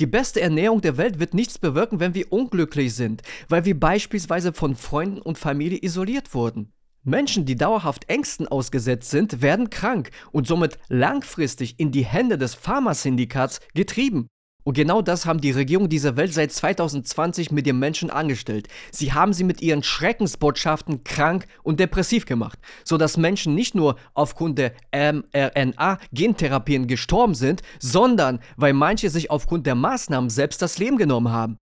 [0.00, 4.54] Die beste Ernährung der Welt wird nichts bewirken, wenn wir unglücklich sind, weil wir beispielsweise
[4.54, 6.72] von Freunden und Familie isoliert wurden.
[7.06, 12.56] Menschen, die dauerhaft Ängsten ausgesetzt sind, werden krank und somit langfristig in die Hände des
[12.56, 14.26] Pharmasyndikats getrieben.
[14.64, 18.66] Und genau das haben die Regierungen dieser Welt seit 2020 mit den Menschen angestellt.
[18.90, 24.58] Sie haben sie mit ihren Schreckensbotschaften krank und depressiv gemacht, sodass Menschen nicht nur aufgrund
[24.58, 31.30] der mRNA-Gentherapien gestorben sind, sondern weil manche sich aufgrund der Maßnahmen selbst das Leben genommen
[31.30, 31.58] haben.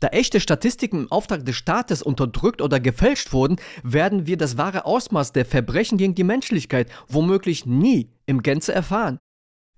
[0.00, 4.86] Da echte Statistiken im Auftrag des Staates unterdrückt oder gefälscht wurden, werden wir das wahre
[4.86, 9.18] Ausmaß der Verbrechen gegen die Menschlichkeit womöglich nie im Gänze erfahren.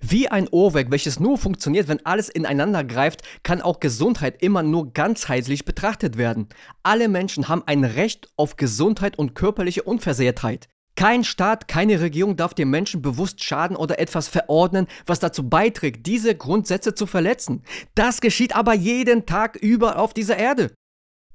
[0.05, 4.93] Wie ein Uhrwerk, welches nur funktioniert, wenn alles ineinander greift, kann auch Gesundheit immer nur
[4.93, 6.49] ganzheitlich betrachtet werden.
[6.83, 10.69] Alle Menschen haben ein Recht auf Gesundheit und körperliche Unversehrtheit.
[10.95, 16.07] Kein Staat, keine Regierung darf dem Menschen bewusst schaden oder etwas verordnen, was dazu beiträgt,
[16.07, 17.63] diese Grundsätze zu verletzen.
[17.95, 20.73] Das geschieht aber jeden Tag über auf dieser Erde.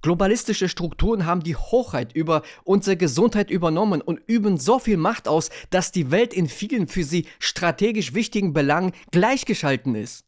[0.04, 5.50] Globalistische Strukturen haben die Hochheit über unsere Gesundheit übernommen und üben so viel Macht aus,
[5.72, 10.27] dass die Welt in vielen für sie strategisch wichtigen Belangen gleichgeschalten ist.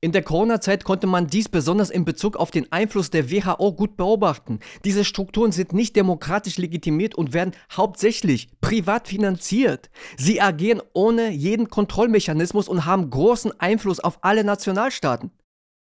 [0.00, 3.96] In der Corona-Zeit konnte man dies besonders in Bezug auf den Einfluss der WHO gut
[3.96, 4.60] beobachten.
[4.84, 9.90] Diese Strukturen sind nicht demokratisch legitimiert und werden hauptsächlich privat finanziert.
[10.16, 15.32] Sie agieren ohne jeden Kontrollmechanismus und haben großen Einfluss auf alle Nationalstaaten.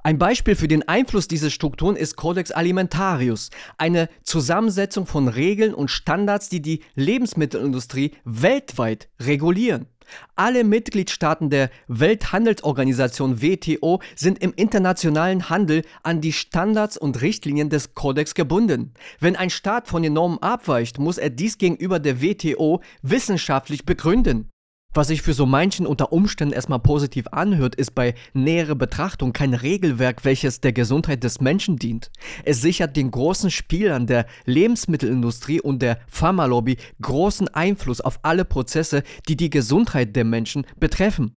[0.05, 3.49] Ein Beispiel für den Einfluss dieser Strukturen ist Codex Alimentarius,
[3.79, 9.87] eine Zusammensetzung von Regeln und Standards, die die Lebensmittelindustrie weltweit regulieren.
[10.37, 17.95] Alle Mitgliedstaaten der Welthandelsorganisation WTO sind im internationalen Handel an die Standards und Richtlinien des
[17.95, 18.95] Kodex gebunden.
[19.21, 24.51] Wenn ein Staat von den Normen abweicht, muss er dies gegenüber der WTO wissenschaftlich begründen.
[24.97, 29.53] Was sich für so manchen unter Umständen erstmal positiv anhört, ist bei näherer Betrachtung kein
[29.53, 32.13] Regelwerk, welches der Gesundheit des Menschen dient.
[32.45, 39.03] Es sichert den großen Spielern der Lebensmittelindustrie und der Pharmalobby großen Einfluss auf alle Prozesse,
[39.29, 41.35] die die Gesundheit der Menschen betreffen.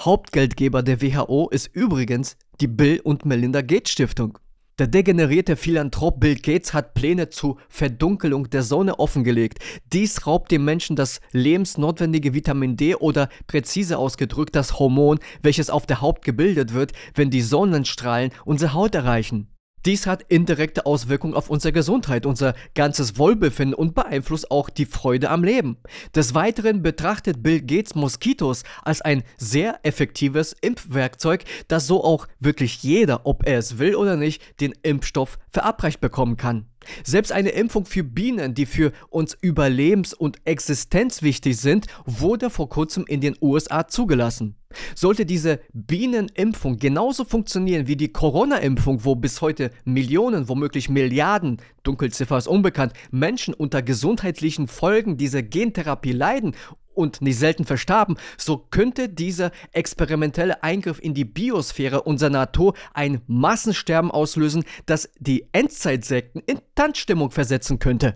[0.00, 4.38] Hauptgeldgeber der WHO ist übrigens die Bill und Melinda Gates Stiftung.
[4.78, 9.58] Der degenerierte Philanthrop Bill Gates hat Pläne zur Verdunkelung der Sonne offengelegt.
[9.92, 15.84] Dies raubt dem Menschen das lebensnotwendige Vitamin D oder präzise ausgedrückt das Hormon, welches auf
[15.84, 19.48] der Haut gebildet wird, wenn die Sonnenstrahlen unsere Haut erreichen.
[19.86, 25.30] Dies hat indirekte Auswirkungen auf unsere Gesundheit, unser ganzes Wohlbefinden und beeinflusst auch die Freude
[25.30, 25.78] am Leben.
[26.14, 32.82] Des Weiteren betrachtet Bill Gates Moskitos als ein sehr effektives Impfwerkzeug, das so auch wirklich
[32.82, 36.66] jeder, ob er es will oder nicht, den Impfstoff verabreicht bekommen kann.
[37.04, 43.04] Selbst eine Impfung für Bienen, die für uns überlebens- und existenzwichtig sind, wurde vor kurzem
[43.06, 44.54] in den USA zugelassen.
[44.94, 52.36] Sollte diese Bienenimpfung genauso funktionieren wie die Corona-Impfung, wo bis heute Millionen, womöglich Milliarden, Dunkelziffer
[52.36, 56.54] ist unbekannt, Menschen unter gesundheitlichen Folgen dieser Gentherapie leiden
[56.98, 63.22] und nicht selten verstarben, so könnte dieser experimentelle Eingriff in die Biosphäre unserer Natur ein
[63.26, 68.14] Massensterben auslösen, das die Endzeitsekten in Tanzstimmung versetzen könnte.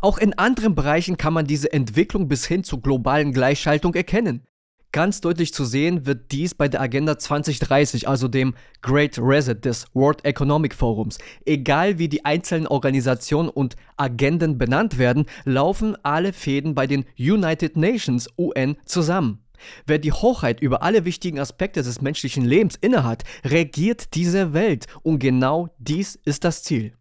[0.00, 4.46] Auch in anderen Bereichen kann man diese Entwicklung bis hin zur globalen Gleichschaltung erkennen.
[4.92, 9.86] Ganz deutlich zu sehen wird dies bei der Agenda 2030, also dem Great Reset des
[9.94, 11.18] World Economic Forums.
[11.46, 17.76] Egal wie die einzelnen Organisationen und Agenden benannt werden, laufen alle Fäden bei den United
[17.76, 19.44] Nations UN zusammen.
[19.86, 25.20] Wer die Hochheit über alle wichtigen Aspekte des menschlichen Lebens innehat, regiert diese Welt und
[25.20, 26.94] genau dies ist das Ziel.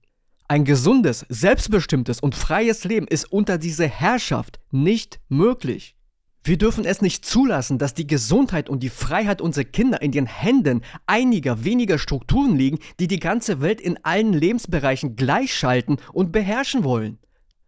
[0.47, 5.95] Ein gesundes, selbstbestimmtes und freies Leben ist unter dieser Herrschaft nicht möglich.
[6.43, 10.25] Wir dürfen es nicht zulassen, dass die Gesundheit und die Freiheit unserer Kinder in den
[10.25, 16.83] Händen einiger weniger Strukturen liegen, die die ganze Welt in allen Lebensbereichen gleichschalten und beherrschen
[16.83, 17.19] wollen.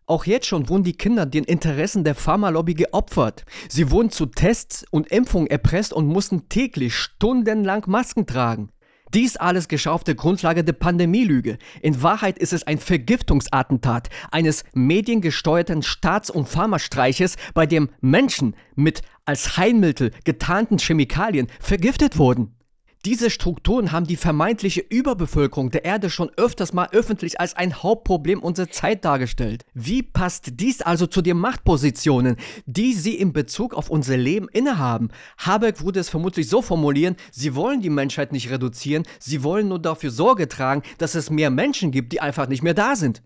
[0.05, 3.45] Auch jetzt schon wurden die Kinder den Interessen der Pharmalobby geopfert.
[3.69, 8.71] Sie wurden zu Tests und Impfungen erpresst und mussten täglich stundenlang Masken tragen.
[9.13, 11.57] Dies alles geschah auf der Grundlage der Pandemielüge.
[11.81, 19.01] In Wahrheit ist es ein Vergiftungsattentat eines mediengesteuerten Staats- und Pharmastreiches, bei dem Menschen mit
[19.25, 22.55] als Heilmittel getarnten Chemikalien vergiftet wurden.
[23.03, 28.43] Diese Strukturen haben die vermeintliche Überbevölkerung der Erde schon öfters mal öffentlich als ein Hauptproblem
[28.43, 29.65] unserer Zeit dargestellt.
[29.73, 32.35] Wie passt dies also zu den Machtpositionen,
[32.67, 35.09] die sie in Bezug auf unser Leben innehaben?
[35.39, 39.79] Habeck würde es vermutlich so formulieren, sie wollen die Menschheit nicht reduzieren, sie wollen nur
[39.79, 43.23] dafür Sorge tragen, dass es mehr Menschen gibt, die einfach nicht mehr da sind.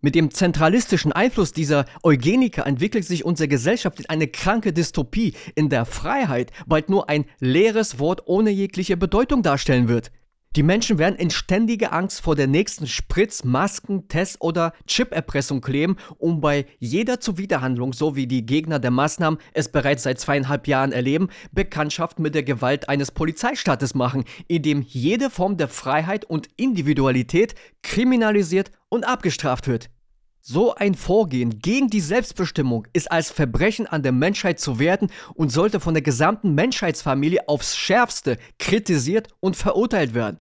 [0.00, 5.70] Mit dem zentralistischen Einfluss dieser Eugeniker entwickelt sich unsere Gesellschaft in eine kranke Dystopie, in
[5.70, 10.12] der Freiheit bald nur ein leeres Wort ohne jegliche Bedeutung darstellen wird.
[10.56, 15.96] Die Menschen werden in ständiger Angst vor der nächsten Spritz-, Masken-, Test- oder Chip-Erpressung kleben,
[16.16, 20.92] um bei jeder Zuwiderhandlung, so wie die Gegner der Maßnahmen es bereits seit zweieinhalb Jahren
[20.92, 26.48] erleben, Bekanntschaft mit der Gewalt eines Polizeistaates machen, in dem jede Form der Freiheit und
[26.56, 29.90] Individualität kriminalisiert und abgestraft wird.
[30.50, 35.52] So ein Vorgehen gegen die Selbstbestimmung ist als Verbrechen an der Menschheit zu werten und
[35.52, 40.38] sollte von der gesamten Menschheitsfamilie aufs schärfste kritisiert und verurteilt werden.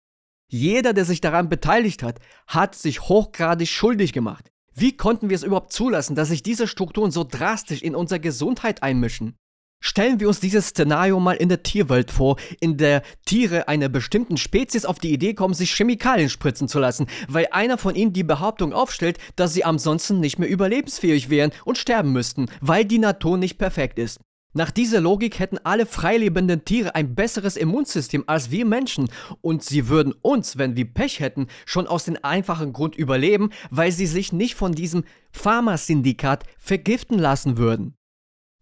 [0.50, 4.50] Jeder, der sich daran beteiligt hat, hat sich hochgradig schuldig gemacht.
[4.74, 8.84] Wie konnten wir es überhaupt zulassen, dass sich diese Strukturen so drastisch in unsere Gesundheit
[8.84, 9.36] einmischen?
[9.80, 14.38] Stellen wir uns dieses Szenario mal in der Tierwelt vor, in der Tiere einer bestimmten
[14.38, 18.24] Spezies auf die Idee kommen, sich Chemikalien spritzen zu lassen, weil einer von ihnen die
[18.24, 23.38] Behauptung aufstellt, dass sie ansonsten nicht mehr überlebensfähig wären und sterben müssten, weil die Natur
[23.38, 24.20] nicht perfekt ist.
[24.54, 29.08] Nach dieser Logik hätten alle freilebenden Tiere ein besseres Immunsystem als wir Menschen
[29.42, 33.92] und sie würden uns, wenn wir Pech hätten, schon aus dem einfachen Grund überleben, weil
[33.92, 37.97] sie sich nicht von diesem Pharmasyndikat vergiften lassen würden.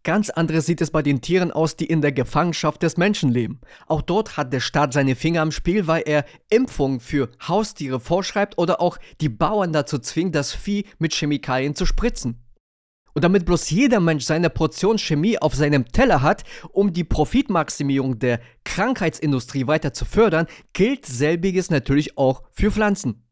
[0.06, 3.60] Ganz anderes sieht es bei den Tieren aus, die in der Gefangenschaft des Menschen leben.
[3.88, 8.60] Auch dort hat der Staat seine Finger am Spiel, weil er Impfungen für Haustiere vorschreibt
[8.60, 12.39] oder auch die Bauern dazu zwingt, das Vieh mit Chemikalien zu spritzen.
[13.14, 18.20] Und damit bloß jeder Mensch seine Portion Chemie auf seinem Teller hat, um die Profitmaximierung
[18.20, 23.24] der Krankheitsindustrie weiter zu fördern, gilt selbiges natürlich auch für Pflanzen.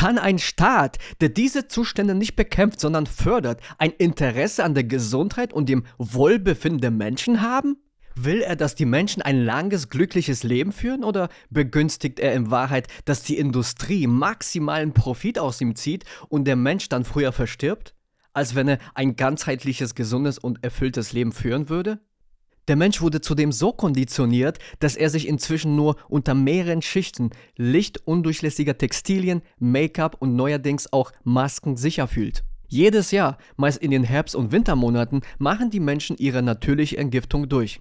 [0.00, 5.52] Kann ein Staat, der diese Zustände nicht bekämpft, sondern fördert, ein Interesse an der Gesundheit
[5.52, 7.76] und dem Wohlbefinden der Menschen haben?
[8.14, 12.88] Will er, dass die Menschen ein langes, glückliches Leben führen oder begünstigt er in Wahrheit,
[13.04, 17.94] dass die Industrie maximalen Profit aus ihm zieht und der Mensch dann früher verstirbt,
[18.32, 22.00] als wenn er ein ganzheitliches, gesundes und erfülltes Leben führen würde?
[22.70, 28.78] Der Mensch wurde zudem so konditioniert, dass er sich inzwischen nur unter mehreren Schichten lichtundurchlässiger
[28.78, 32.44] Textilien, Make-up und neuerdings auch Masken sicher fühlt.
[32.68, 37.80] Jedes Jahr, meist in den Herbst- und Wintermonaten, machen die Menschen ihre natürliche Entgiftung durch.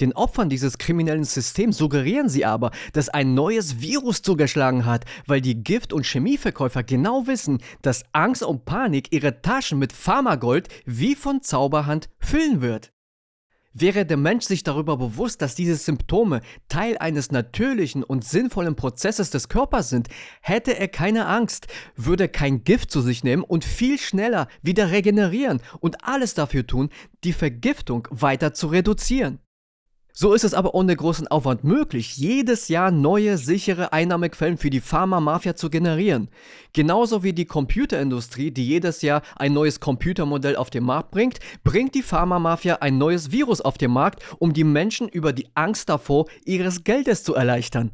[0.00, 5.42] Den Opfern dieses kriminellen Systems suggerieren sie aber, dass ein neues Virus zugeschlagen hat, weil
[5.42, 11.14] die Gift- und Chemieverkäufer genau wissen, dass Angst und Panik ihre Taschen mit Pharmagold wie
[11.14, 12.93] von Zauberhand füllen wird.
[13.76, 19.30] Wäre der Mensch sich darüber bewusst, dass diese Symptome Teil eines natürlichen und sinnvollen Prozesses
[19.30, 20.06] des Körpers sind,
[20.42, 21.66] hätte er keine Angst,
[21.96, 26.88] würde kein Gift zu sich nehmen und viel schneller wieder regenerieren und alles dafür tun,
[27.24, 29.40] die Vergiftung weiter zu reduzieren.
[30.16, 34.80] So ist es aber ohne großen Aufwand möglich, jedes Jahr neue, sichere Einnahmequellen für die
[34.80, 36.28] Pharma-Mafia zu generieren.
[36.72, 41.96] Genauso wie die Computerindustrie, die jedes Jahr ein neues Computermodell auf den Markt bringt, bringt
[41.96, 46.26] die Pharma-Mafia ein neues Virus auf den Markt, um die Menschen über die Angst davor
[46.44, 47.90] ihres Geldes zu erleichtern.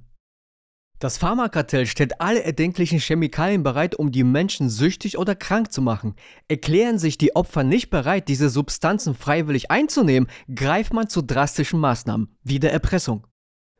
[1.00, 6.14] Das Pharmakartell stellt alle erdenklichen Chemikalien bereit, um die Menschen süchtig oder krank zu machen.
[6.46, 12.36] Erklären sich die Opfer nicht bereit, diese Substanzen freiwillig einzunehmen, greift man zu drastischen Maßnahmen,
[12.42, 13.26] wie der Erpressung.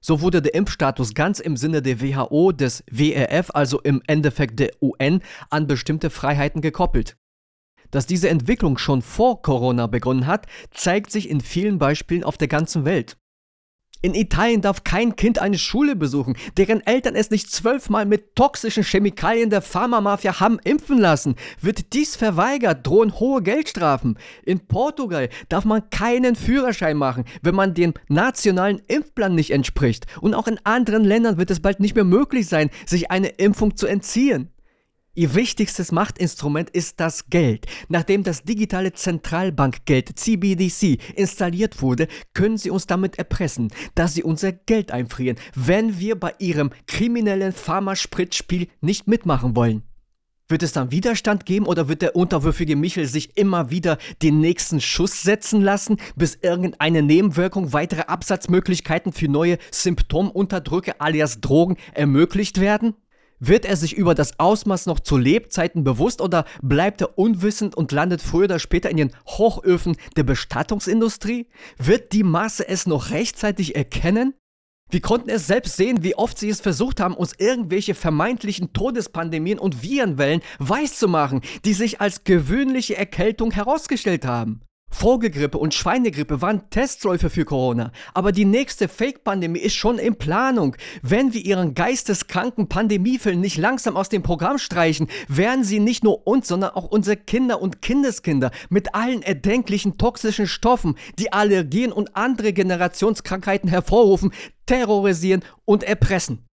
[0.01, 4.71] So wurde der Impfstatus ganz im Sinne der WHO, des WRF, also im Endeffekt der
[4.81, 7.19] UN, an bestimmte Freiheiten gekoppelt.
[7.91, 12.49] Dass diese Entwicklung schon vor Corona begonnen hat, zeigt sich in vielen Beispielen auf der
[12.49, 13.20] ganzen Welt.
[14.03, 18.83] In Italien darf kein Kind eine Schule besuchen, deren Eltern es nicht zwölfmal mit toxischen
[18.83, 21.35] Chemikalien der Pharmamafia haben impfen lassen.
[21.61, 24.19] Wird dies verweigert, drohen hohe Geldstrafen.
[24.43, 30.07] In Portugal darf man keinen Führerschein machen, wenn man dem nationalen Impfplan nicht entspricht.
[30.23, 33.77] Und auch in anderen Ländern wird es bald nicht mehr möglich sein, sich eine Impfung
[33.77, 34.49] zu entziehen.
[35.15, 37.67] Ihr wichtigstes Machtinstrument ist das Geld.
[37.89, 44.53] Nachdem das digitale Zentralbankgeld CBDC installiert wurde, können sie uns damit erpressen, dass sie unser
[44.53, 49.83] Geld einfrieren, wenn wir bei ihrem kriminellen Pharmaspritspiel nicht mitmachen wollen.
[50.47, 54.81] Wird es dann Widerstand geben oder wird der unterwürfige Michel sich immer wieder den nächsten
[54.81, 62.95] Schuss setzen lassen, bis irgendeine Nebenwirkung, weitere Absatzmöglichkeiten für neue Symptomunterdrücke alias Drogen ermöglicht werden?
[63.41, 67.91] Wird er sich über das Ausmaß noch zu Lebzeiten bewusst oder bleibt er unwissend und
[67.91, 71.47] landet früher oder später in den Hochöfen der Bestattungsindustrie?
[71.79, 74.35] Wird die Masse es noch rechtzeitig erkennen?
[74.91, 79.59] Wir konnten es selbst sehen, wie oft sie es versucht haben, uns irgendwelche vermeintlichen Todespandemien
[79.59, 84.63] und Virenwellen weiszumachen, die sich als gewöhnliche Erkältung herausgestellt haben.
[84.91, 90.77] Vogelgrippe und Schweinegrippe waren Testläufe für Corona, aber die nächste Fake-Pandemie ist schon in Planung.
[91.03, 96.27] Wenn wir ihren geisteskranken Pandemiefilm nicht langsam aus dem Programm streichen, werden sie nicht nur
[96.27, 102.17] uns, sondern auch unsere Kinder und Kindeskinder mit allen erdenklichen toxischen Stoffen, die Allergien und
[102.17, 104.33] andere Generationskrankheiten hervorrufen,
[104.67, 106.50] terrorisieren und erpressen.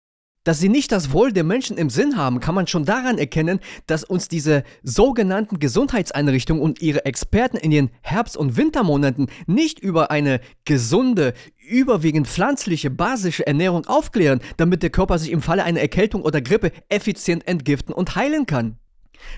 [0.48, 3.60] Dass sie nicht das Wohl der Menschen im Sinn haben, kann man schon daran erkennen,
[3.86, 10.10] dass uns diese sogenannten Gesundheitseinrichtungen und ihre Experten in den Herbst- und Wintermonaten nicht über
[10.10, 16.22] eine gesunde, überwiegend pflanzliche, basische Ernährung aufklären, damit der Körper sich im Falle einer Erkältung
[16.22, 18.78] oder Grippe effizient entgiften und heilen kann.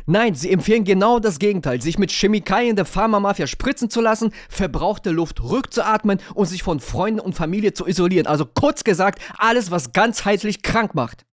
[0.05, 5.11] Nein, sie empfehlen genau das Gegenteil, sich mit Chemikalien der Pharmamafia spritzen zu lassen, verbrauchte
[5.11, 8.27] Luft rückzuatmen und sich von Freunden und Familie zu isolieren.
[8.27, 11.25] Also kurz gesagt, alles, was ganzheitlich krank macht.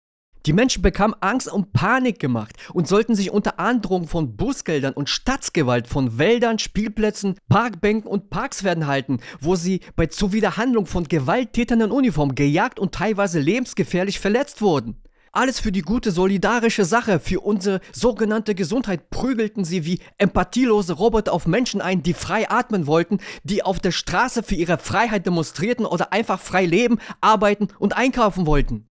[0.45, 5.09] Die Menschen bekamen Angst und Panik gemacht und sollten sich unter Androhung von Busgeldern und
[5.09, 11.81] Staatsgewalt von Wäldern, Spielplätzen, Parkbänken und Parks werden halten, wo sie bei Zuwiderhandlung von Gewalttätern
[11.81, 15.01] in Uniform gejagt und teilweise lebensgefährlich verletzt wurden.
[15.35, 21.33] Alles für die gute solidarische Sache, für unsere sogenannte Gesundheit prügelten sie wie empathielose Roboter
[21.33, 25.85] auf Menschen ein, die frei atmen wollten, die auf der Straße für ihre Freiheit demonstrierten
[25.85, 28.87] oder einfach frei leben, arbeiten und einkaufen wollten.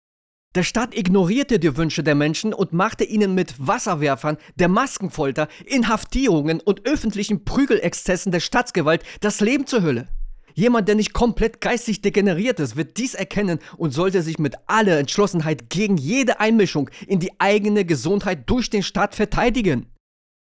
[0.57, 6.61] Der Staat ignorierte die Wünsche der Menschen und machte ihnen mit Wasserwerfern, der Maskenfolter, Inhaftierungen
[6.61, 10.09] und öffentlichen Prügelexzessen der Staatsgewalt das Leben zur Hölle.
[10.55, 14.99] Jemand, der nicht komplett geistig degeneriert ist, wird dies erkennen und sollte sich mit aller
[14.99, 19.87] Entschlossenheit gegen jede Einmischung in die eigene Gesundheit durch den Staat verteidigen.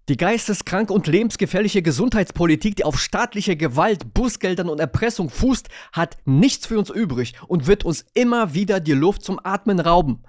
[0.08, 6.66] Die geisteskrank und lebensgefährliche Gesundheitspolitik, die auf staatliche Gewalt, Bußgeldern und Erpressung fußt, hat nichts
[6.66, 10.22] für uns übrig und wird uns immer wieder die Luft zum Atmen rauben.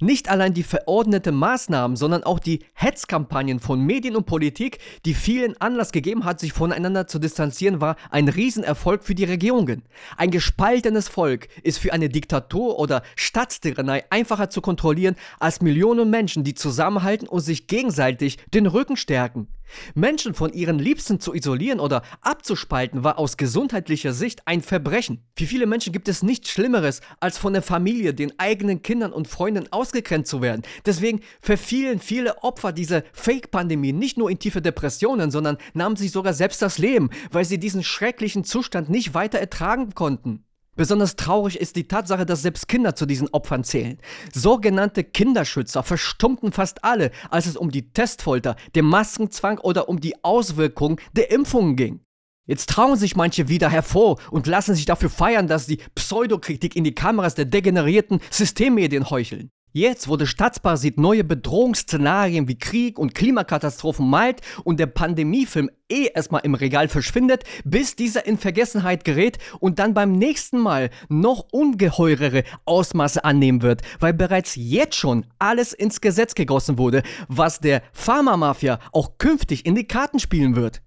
[0.00, 5.56] Nicht allein die verordneten Maßnahmen, sondern auch die Hetzkampagnen von Medien und Politik, die vielen
[5.60, 9.82] Anlass gegeben hat, sich voneinander zu distanzieren, war ein Riesenerfolg für die Regierungen.
[10.16, 16.42] Ein gespaltenes Volk ist für eine Diktatur oder Staatstyrannei einfacher zu kontrollieren als Millionen Menschen,
[16.42, 19.46] die zusammenhalten und sich gegenseitig den Rücken stärken.
[19.94, 25.24] Menschen von ihren Liebsten zu isolieren oder abzuspalten war aus gesundheitlicher Sicht ein Verbrechen.
[25.36, 29.28] Für viele Menschen gibt es nichts Schlimmeres, als von der Familie, den eigenen Kindern und
[29.28, 30.62] Freunden ausgegrenzt zu werden.
[30.86, 36.34] Deswegen verfielen viele Opfer dieser Fake-Pandemie nicht nur in tiefe Depressionen, sondern nahmen sich sogar
[36.34, 40.44] selbst das Leben, weil sie diesen schrecklichen Zustand nicht weiter ertragen konnten.
[40.76, 43.98] Besonders traurig ist die Tatsache, dass selbst Kinder zu diesen Opfern zählen.
[44.32, 50.24] Sogenannte Kinderschützer verstummten fast alle, als es um die Testfolter, den Maskenzwang oder um die
[50.24, 52.00] Auswirkungen der Impfungen ging.
[52.46, 56.84] Jetzt trauen sich manche wieder hervor und lassen sich dafür feiern, dass sie Pseudokritik in
[56.84, 59.50] die Kameras der degenerierten Systemmedien heucheln.
[59.76, 66.06] Jetzt, wo der Staatsparsit neue Bedrohungsszenarien wie Krieg und Klimakatastrophen malt und der Pandemiefilm eh
[66.14, 71.46] erstmal im Regal verschwindet, bis dieser in Vergessenheit gerät und dann beim nächsten Mal noch
[71.50, 77.82] ungeheurere Ausmaße annehmen wird, weil bereits jetzt schon alles ins Gesetz gegossen wurde, was der
[77.92, 80.82] Pharmamafia auch künftig in die Karten spielen wird.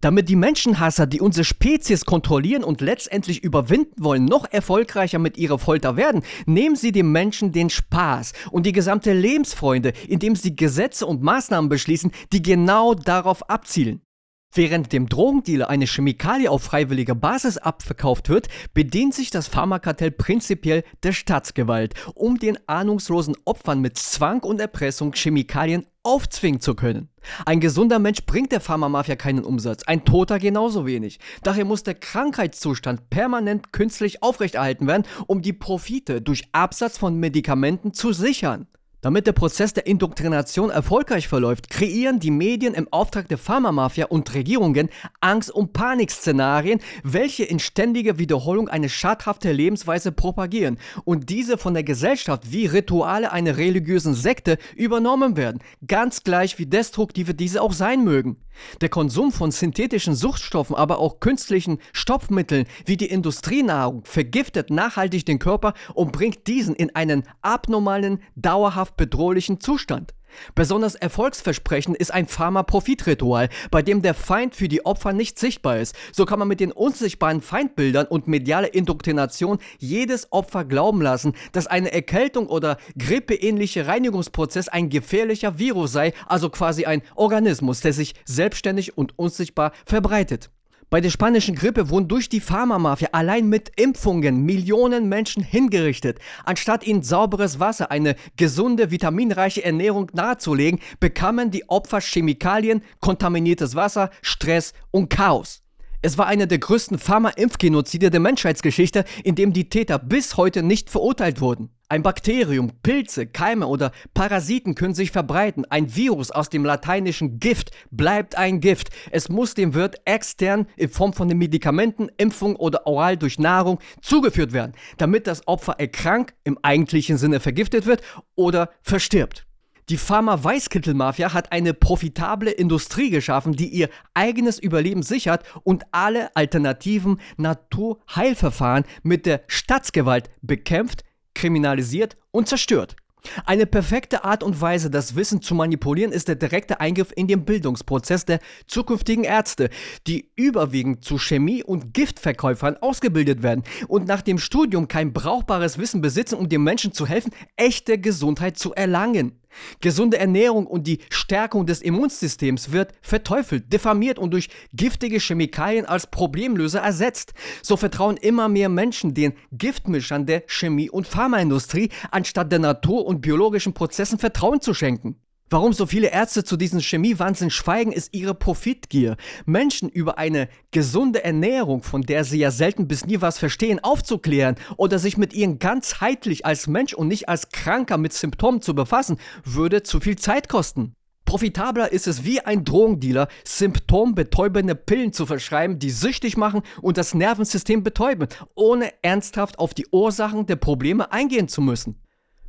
[0.00, 5.58] Damit die Menschenhasser, die unsere Spezies kontrollieren und letztendlich überwinden wollen, noch erfolgreicher mit ihrer
[5.58, 11.06] Folter werden, nehmen sie dem Menschen den Spaß und die gesamte Lebensfreude, indem sie Gesetze
[11.06, 14.05] und Maßnahmen beschließen, die genau darauf abzielen.
[14.52, 20.82] Während dem Drogendealer eine Chemikalie auf freiwilliger Basis abverkauft wird, bedient sich das Pharmakartell prinzipiell
[21.02, 27.10] der Staatsgewalt, um den ahnungslosen Opfern mit Zwang und Erpressung Chemikalien aufzwingen zu können.
[27.44, 31.18] Ein gesunder Mensch bringt der Pharmamafia keinen Umsatz, ein Toter genauso wenig.
[31.42, 37.92] Daher muss der Krankheitszustand permanent künstlich aufrechterhalten werden, um die Profite durch Absatz von Medikamenten
[37.92, 38.68] zu sichern.
[39.06, 44.34] Damit der Prozess der Indoktrination erfolgreich verläuft, kreieren die Medien im Auftrag der Pharmamafia und
[44.34, 44.88] Regierungen
[45.20, 51.84] Angst- und Panikszenarien, welche in ständiger Wiederholung eine schadhafte Lebensweise propagieren und diese von der
[51.84, 58.02] Gesellschaft wie Rituale einer religiösen Sekte übernommen werden, ganz gleich wie destruktive diese auch sein
[58.02, 58.38] mögen.
[58.80, 65.38] Der Konsum von synthetischen Suchtstoffen, aber auch künstlichen Stoffmitteln wie die Industrienahrung vergiftet nachhaltig den
[65.38, 70.14] Körper und bringt diesen in einen abnormalen, dauerhaft bedrohlichen Zustand.
[70.54, 75.94] Besonders erfolgsversprechend ist ein Pharma-Profitritual, bei dem der Feind für die Opfer nicht sichtbar ist.
[76.12, 81.66] So kann man mit den unsichtbaren Feindbildern und mediale Indoktrination jedes Opfer glauben lassen, dass
[81.66, 88.14] eine Erkältung oder grippeähnliche Reinigungsprozess ein gefährlicher Virus sei, also quasi ein Organismus, der sich
[88.24, 90.50] selbstständig und unsichtbar verbreitet.
[90.88, 96.20] Bei der spanischen Grippe wurden durch die Pharmamafia allein mit Impfungen Millionen Menschen hingerichtet.
[96.44, 104.10] Anstatt ihnen sauberes Wasser, eine gesunde, vitaminreiche Ernährung nahezulegen, bekamen die Opfer Chemikalien, kontaminiertes Wasser,
[104.22, 105.65] Stress und Chaos.
[106.06, 110.88] Es war einer der größten Pharma-Impfgenozide der Menschheitsgeschichte, in dem die Täter bis heute nicht
[110.88, 111.70] verurteilt wurden.
[111.88, 115.64] Ein Bakterium, Pilze, Keime oder Parasiten können sich verbreiten.
[115.68, 118.90] Ein Virus aus dem lateinischen Gift bleibt ein Gift.
[119.10, 123.80] Es muss dem Wirt extern in Form von den Medikamenten, Impfung oder oral durch Nahrung
[124.00, 128.02] zugeführt werden, damit das Opfer erkrankt, im eigentlichen Sinne vergiftet wird
[128.36, 129.45] oder verstirbt.
[129.88, 137.20] Die Pharma-Weißkittel-Mafia hat eine profitable Industrie geschaffen, die ihr eigenes Überleben sichert und alle alternativen
[137.36, 142.96] Naturheilverfahren mit der Staatsgewalt bekämpft, kriminalisiert und zerstört.
[143.44, 147.44] Eine perfekte Art und Weise, das Wissen zu manipulieren, ist der direkte Eingriff in den
[147.44, 149.70] Bildungsprozess der zukünftigen Ärzte,
[150.06, 156.00] die überwiegend zu Chemie- und Giftverkäufern ausgebildet werden und nach dem Studium kein brauchbares Wissen
[156.00, 159.40] besitzen, um den Menschen zu helfen, echte Gesundheit zu erlangen.
[159.80, 166.06] Gesunde Ernährung und die Stärkung des Immunsystems wird verteufelt, diffamiert und durch giftige Chemikalien als
[166.06, 167.34] Problemlöser ersetzt.
[167.62, 173.20] So vertrauen immer mehr Menschen den Giftmischern der Chemie- und Pharmaindustrie, anstatt der Natur und
[173.20, 175.20] biologischen Prozessen Vertrauen zu schenken.
[175.48, 179.16] Warum so viele Ärzte zu diesem Chemiewahnsinn schweigen, ist ihre Profitgier.
[179.44, 184.56] Menschen über eine gesunde Ernährung, von der sie ja selten bis nie was verstehen, aufzuklären
[184.76, 189.18] oder sich mit ihnen ganzheitlich als Mensch und nicht als Kranker mit Symptomen zu befassen,
[189.44, 190.96] würde zu viel Zeit kosten.
[191.26, 197.14] Profitabler ist es wie ein Drogendealer, symptombetäubende Pillen zu verschreiben, die süchtig machen und das
[197.14, 198.26] Nervensystem betäuben,
[198.56, 202.00] ohne ernsthaft auf die Ursachen der Probleme eingehen zu müssen.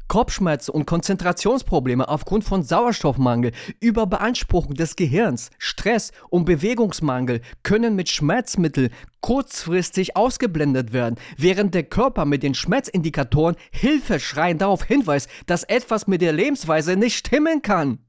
[0.08, 8.90] Kopfschmerzen und Konzentrationsprobleme aufgrund von Sauerstoffmangel, Überbeanspruchung des Gehirns, Stress und Bewegungsmangel können mit Schmerzmitteln
[9.22, 16.22] kurzfristig ausgeblendet werden, während der Körper mit den Schmerzindikatoren Hilfeschreien darauf hinweist, dass etwas mit
[16.22, 18.00] der Lebensweise nicht stimmen kann.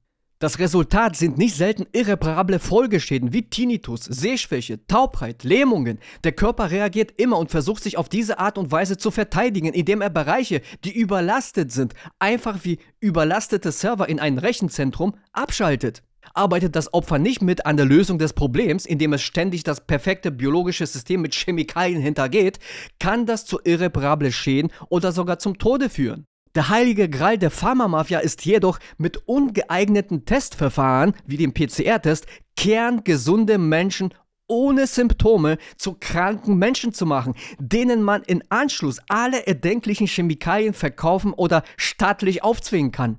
[0.41, 5.99] Das Resultat sind nicht selten irreparable Folgeschäden wie Tinnitus, Sehschwäche, Taubheit, Lähmungen.
[6.23, 10.01] Der Körper reagiert immer und versucht sich auf diese Art und Weise zu verteidigen, indem
[10.01, 16.05] er Bereiche, die überlastet sind, einfach wie überlastete Server in einem Rechenzentrum abschaltet.
[16.35, 20.31] Arbeitet das Opfer nicht mit an der Lösung des Problems, indem es ständig das perfekte
[20.31, 22.61] biologische System mit Chemikalien hintergeht,
[23.01, 26.28] kann das zu irreparable Schäden oder sogar zum Tode führen.
[26.55, 32.27] Der heilige Gral der Pharmamafia ist jedoch mit ungeeigneten Testverfahren wie dem PCR-Test
[32.57, 34.15] kerngesunde Menschen
[34.49, 41.35] ohne Symptome zu kranken Menschen zu machen, denen man in Anschluss alle erdenklichen Chemikalien verkaufen
[41.35, 43.19] oder staatlich aufzwingen kann.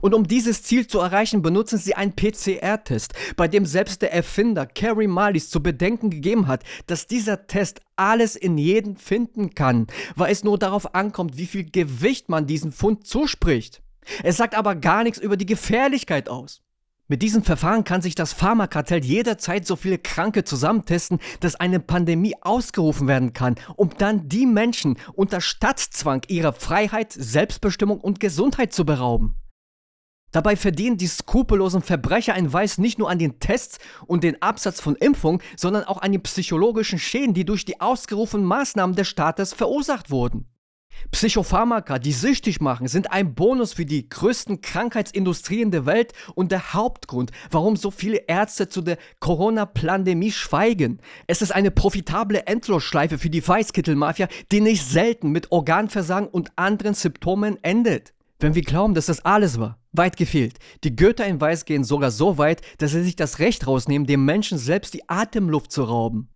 [0.00, 4.66] Und um dieses Ziel zu erreichen, benutzen sie einen PCR-Test, bei dem selbst der Erfinder
[4.66, 10.32] Carrie Marlies zu bedenken gegeben hat, dass dieser Test alles in jeden finden kann, weil
[10.32, 13.82] es nur darauf ankommt, wie viel Gewicht man diesem Fund zuspricht.
[14.22, 16.62] Es sagt aber gar nichts über die Gefährlichkeit aus.
[17.08, 22.34] Mit diesem Verfahren kann sich das Pharmakartell jederzeit so viele Kranke zusammentesten, dass eine Pandemie
[22.40, 28.84] ausgerufen werden kann, um dann die Menschen unter Stadtzwang ihrer Freiheit, Selbstbestimmung und Gesundheit zu
[28.84, 29.36] berauben.
[30.36, 34.82] Dabei verdienen die skrupellosen Verbrecher ein Weiß nicht nur an den Tests und den Absatz
[34.82, 39.54] von Impfungen, sondern auch an den psychologischen Schäden, die durch die ausgerufenen Maßnahmen des Staates
[39.54, 40.44] verursacht wurden.
[41.10, 46.74] Psychopharmaka, die süchtig machen, sind ein Bonus für die größten Krankheitsindustrien der Welt und der
[46.74, 51.00] Hauptgrund, warum so viele Ärzte zu der Corona-Pandemie schweigen.
[51.26, 56.92] Es ist eine profitable Endlosschleife für die Weißkittelmafia, die nicht selten mit Organversagen und anderen
[56.92, 58.12] Symptomen endet.
[58.38, 60.58] Wenn wir glauben, dass das alles war, weit gefehlt.
[60.84, 64.26] Die Götter in Weiß gehen sogar so weit, dass sie sich das Recht rausnehmen, dem
[64.26, 66.28] Menschen selbst die Atemluft zu rauben.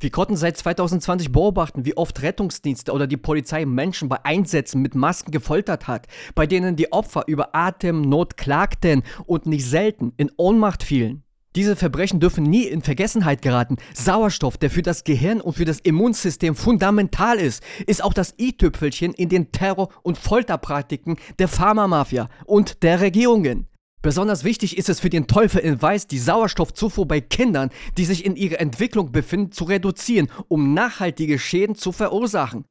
[0.00, 4.94] Wir konnten seit 2020 beobachten, wie oft Rettungsdienste oder die Polizei Menschen bei Einsätzen mit
[4.94, 10.82] Masken gefoltert hat, bei denen die Opfer über Atemnot klagten und nicht selten in Ohnmacht
[10.82, 11.24] fielen.
[11.56, 13.76] Diese Verbrechen dürfen nie in Vergessenheit geraten.
[13.94, 19.12] Sauerstoff, der für das Gehirn und für das Immunsystem fundamental ist, ist auch das i-Tüpfelchen
[19.12, 23.68] in den Terror- und Folterpraktiken der Pharmamafia und der Regierungen.
[24.02, 28.24] Besonders wichtig ist es für den Teufel in Weiß, die Sauerstoffzufuhr bei Kindern, die sich
[28.24, 32.64] in ihrer Entwicklung befinden, zu reduzieren, um nachhaltige Schäden zu verursachen.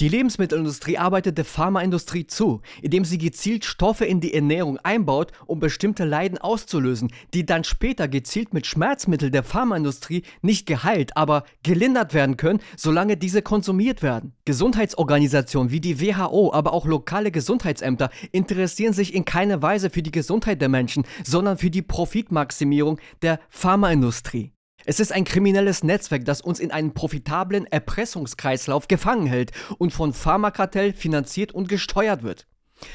[0.00, 5.60] Die Lebensmittelindustrie arbeitet der Pharmaindustrie zu, indem sie gezielt Stoffe in die Ernährung einbaut, um
[5.60, 12.14] bestimmte Leiden auszulösen, die dann später gezielt mit Schmerzmitteln der Pharmaindustrie nicht geheilt, aber gelindert
[12.14, 14.32] werden können, solange diese konsumiert werden.
[14.44, 20.10] Gesundheitsorganisationen wie die WHO, aber auch lokale Gesundheitsämter interessieren sich in keiner Weise für die
[20.10, 24.52] Gesundheit der Menschen, sondern für die Profitmaximierung der Pharmaindustrie.
[24.84, 30.12] Es ist ein kriminelles Netzwerk, das uns in einen profitablen Erpressungskreislauf gefangen hält und von
[30.12, 32.46] Pharmakartell finanziert und gesteuert wird.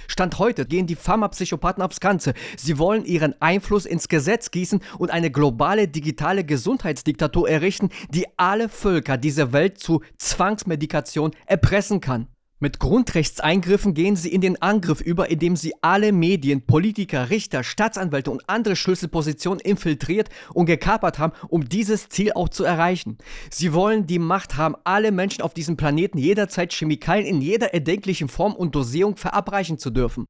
[0.07, 2.33] Stand heute gehen die Pharmapsychopathen aufs Ganze.
[2.57, 8.67] Sie wollen ihren Einfluss ins Gesetz gießen und eine globale digitale Gesundheitsdiktatur errichten, die alle
[8.67, 12.27] Völker dieser Welt zu Zwangsmedikation erpressen kann.
[12.59, 18.31] Mit Grundrechtseingriffen gehen sie in den Angriff über, indem sie alle Medien, Politiker, Richter, Staatsanwälte
[18.31, 23.19] und andere Schlüsselpositionen infiltriert und gekapert haben, um dieses Ziel auch zu erreichen.
[23.51, 28.27] Sie wollen die Macht haben, alle Menschen auf diesem Planeten jederzeit Chemikalien in jeder erdenklichen
[28.27, 30.25] Form und Dosierung verabreichen zu dürfen.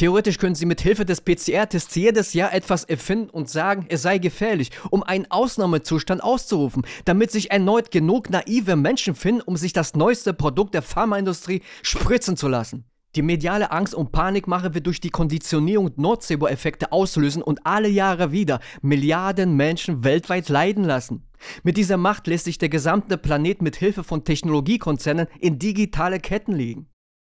[0.00, 4.16] Theoretisch können sie mit Hilfe des PCR-Tests jedes Jahr etwas erfinden und sagen, es sei
[4.16, 9.94] gefährlich, um einen Ausnahmezustand auszurufen, damit sich erneut genug naive Menschen finden, um sich das
[9.94, 12.86] neueste Produkt der Pharmaindustrie spritzen zu lassen.
[13.14, 18.60] Die mediale Angst und Panikmache wird durch die Konditionierung Nocebo-Effekte auslösen und alle Jahre wieder
[18.80, 21.26] Milliarden Menschen weltweit leiden lassen.
[21.62, 26.54] Mit dieser Macht lässt sich der gesamte Planet mit Hilfe von Technologiekonzernen in digitale Ketten
[26.54, 26.88] legen.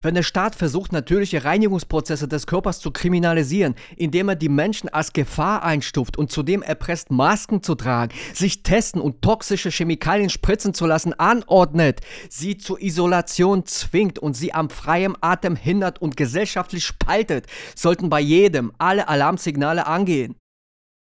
[0.04, 5.14] Wenn der Staat versucht, natürliche Reinigungsprozesse des Körpers zu kriminalisieren, indem er die Menschen als
[5.14, 10.86] Gefahr einstuft und zudem erpresst, Masken zu tragen, sich testen und toxische Chemikalien spritzen zu
[10.88, 17.48] lassen, anordnet, sie zur Isolation zwingt und sie am freien Atem hindert und gesellschaftlich spaltet,
[17.74, 20.36] sollten bei jedem alle Alarmsignale angehen.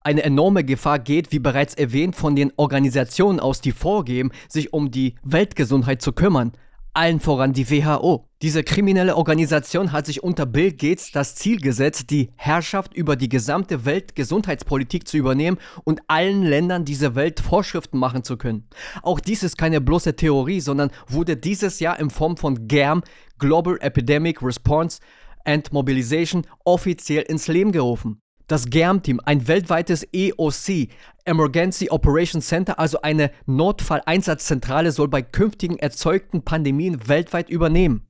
[0.04, 4.92] Eine enorme Gefahr geht, wie bereits erwähnt, von den Organisationen aus, die vorgeben, sich um
[4.92, 6.52] die Weltgesundheit zu kümmern
[6.94, 8.28] allen voran die WHO.
[8.42, 13.30] Diese kriminelle Organisation hat sich unter Bill Gates das Ziel gesetzt, die Herrschaft über die
[13.30, 18.68] gesamte Weltgesundheitspolitik zu übernehmen und allen Ländern dieser Welt Vorschriften machen zu können.
[19.04, 23.04] Auch dies ist keine bloße Theorie, sondern wurde dieses Jahr in Form von GERM,
[23.38, 25.00] Global Epidemic Response
[25.46, 28.22] and Mobilization, offiziell ins Leben gerufen.
[28.52, 30.90] Das GERM-Team, ein weltweites EOC,
[31.24, 38.08] Emergency Operations Center, also eine Notfalleinsatzzentrale, soll bei künftigen erzeugten Pandemien weltweit übernehmen.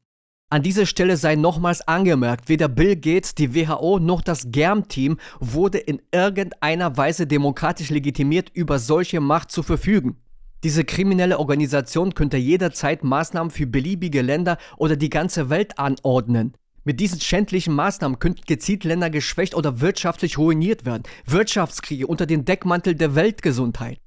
[0.50, 5.78] An dieser Stelle sei nochmals angemerkt, weder Bill Gates, die WHO noch das GERM-Team wurde
[5.78, 10.18] in irgendeiner Weise demokratisch legitimiert, über solche Macht zu verfügen.
[10.64, 16.56] Diese kriminelle Organisation könnte jederzeit Maßnahmen für beliebige Länder oder die ganze Welt anordnen.
[16.84, 21.04] Mit diesen schändlichen Maßnahmen könnten gezielt Länder geschwächt oder wirtschaftlich ruiniert werden.
[21.28, 24.00] Wirtschaftskriege unter dem Deckmantel der Weltgesundheit.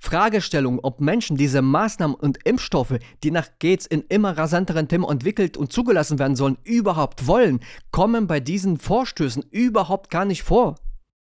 [0.00, 5.56] Fragestellung, ob Menschen diese Maßnahmen und Impfstoffe, die nach Gates in immer rasanteren Tempo entwickelt
[5.56, 7.60] und zugelassen werden sollen, überhaupt wollen,
[7.90, 10.76] kommen bei diesen Vorstößen überhaupt gar nicht vor.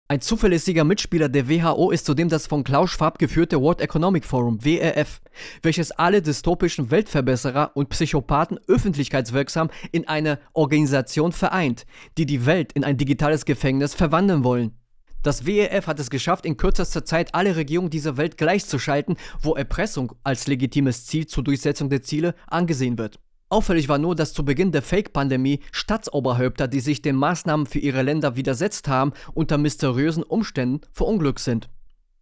[0.09, 4.65] Ein zuverlässiger Mitspieler der WHO ist zudem das von Klaus Schwab geführte World Economic Forum,
[4.65, 5.21] WEF,
[5.63, 11.87] welches alle dystopischen Weltverbesserer und Psychopathen öffentlichkeitswirksam in eine Organisation vereint,
[12.19, 14.79] die die Welt in ein digitales Gefängnis verwandeln wollen.
[15.25, 20.13] Das WEF hat es geschafft, in kürzester Zeit alle Regierungen dieser Welt gleichzuschalten, wo Erpressung
[20.23, 23.19] als legitimes Ziel zur Durchsetzung der Ziele angesehen wird.
[23.57, 28.03] Auffällig war nur, dass zu Beginn der Fake-Pandemie Staatsoberhäupter, die sich den Maßnahmen für ihre
[28.03, 31.71] Länder widersetzt haben, unter mysteriösen Umständen verunglückt sind.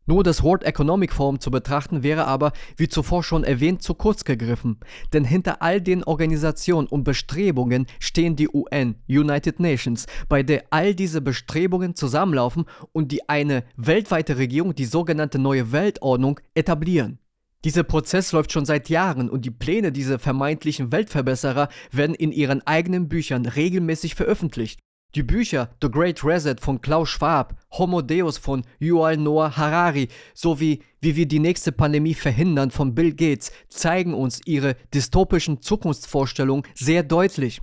[0.06, 4.24] Nur das World Economic Forum zu betrachten wäre aber, wie zuvor schon erwähnt, zu kurz
[4.24, 4.78] gegriffen.
[5.12, 10.94] Denn hinter all den Organisationen und Bestrebungen stehen die UN, United Nations, bei der all
[10.94, 17.19] diese Bestrebungen zusammenlaufen und die eine weltweite Regierung, die sogenannte neue Weltordnung, etablieren.
[17.64, 22.64] Dieser Prozess läuft schon seit Jahren und die Pläne dieser vermeintlichen Weltverbesserer werden in ihren
[22.66, 24.80] eigenen Büchern regelmäßig veröffentlicht.
[25.14, 30.80] Die Bücher The Great Reset von Klaus Schwab, Homo Deus von Yuval Noah Harari sowie
[31.00, 37.02] Wie wir die nächste Pandemie verhindern von Bill Gates zeigen uns ihre dystopischen Zukunftsvorstellungen sehr
[37.02, 37.60] deutlich.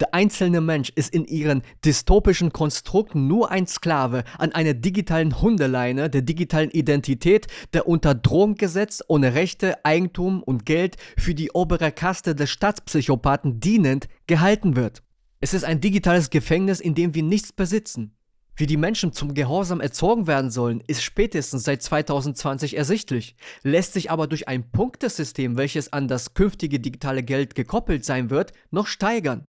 [0.00, 6.08] Der einzelne Mensch ist in ihren dystopischen Konstrukten nur ein Sklave an einer digitalen Hundeleine
[6.08, 11.92] der digitalen Identität, der unter Drohung gesetzt, ohne Rechte, Eigentum und Geld für die obere
[11.92, 15.02] Kaste des Staatspsychopathen dienend gehalten wird.
[15.40, 18.16] Es ist ein digitales Gefängnis, in dem wir nichts besitzen.
[18.56, 24.10] Wie die Menschen zum Gehorsam erzogen werden sollen, ist spätestens seit 2020 ersichtlich, lässt sich
[24.10, 29.46] aber durch ein Punktesystem, welches an das künftige digitale Geld gekoppelt sein wird, noch steigern.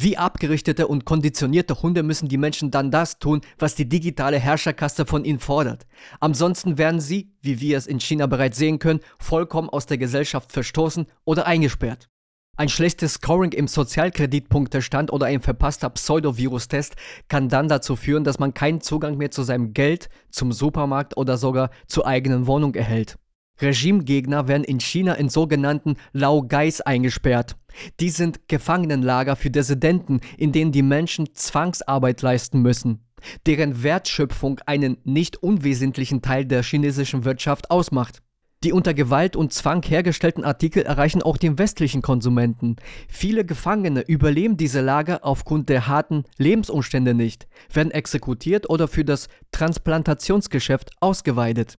[0.00, 5.04] Wie abgerichtete und konditionierte Hunde müssen die Menschen dann das tun, was die digitale Herrscherkaste
[5.06, 5.88] von ihnen fordert.
[6.20, 10.52] Ansonsten werden sie, wie wir es in China bereits sehen können, vollkommen aus der Gesellschaft
[10.52, 12.08] verstoßen oder eingesperrt.
[12.56, 16.94] Ein schlechtes Scoring im Sozialkreditpunktestand oder ein verpasster Pseudovirus-Test
[17.26, 21.36] kann dann dazu führen, dass man keinen Zugang mehr zu seinem Geld, zum Supermarkt oder
[21.38, 23.18] sogar zur eigenen Wohnung erhält.
[23.60, 27.56] Regimegegner werden in China in sogenannten Laogais eingesperrt.
[28.00, 33.04] Die sind Gefangenenlager für Dissidenten, in denen die Menschen Zwangsarbeit leisten müssen,
[33.46, 38.22] deren Wertschöpfung einen nicht unwesentlichen Teil der chinesischen Wirtschaft ausmacht.
[38.64, 42.74] Die unter Gewalt und Zwang hergestellten Artikel erreichen auch den westlichen Konsumenten.
[43.08, 49.28] Viele Gefangene überleben diese Lager aufgrund der harten Lebensumstände nicht, werden exekutiert oder für das
[49.52, 51.76] Transplantationsgeschäft ausgeweidet.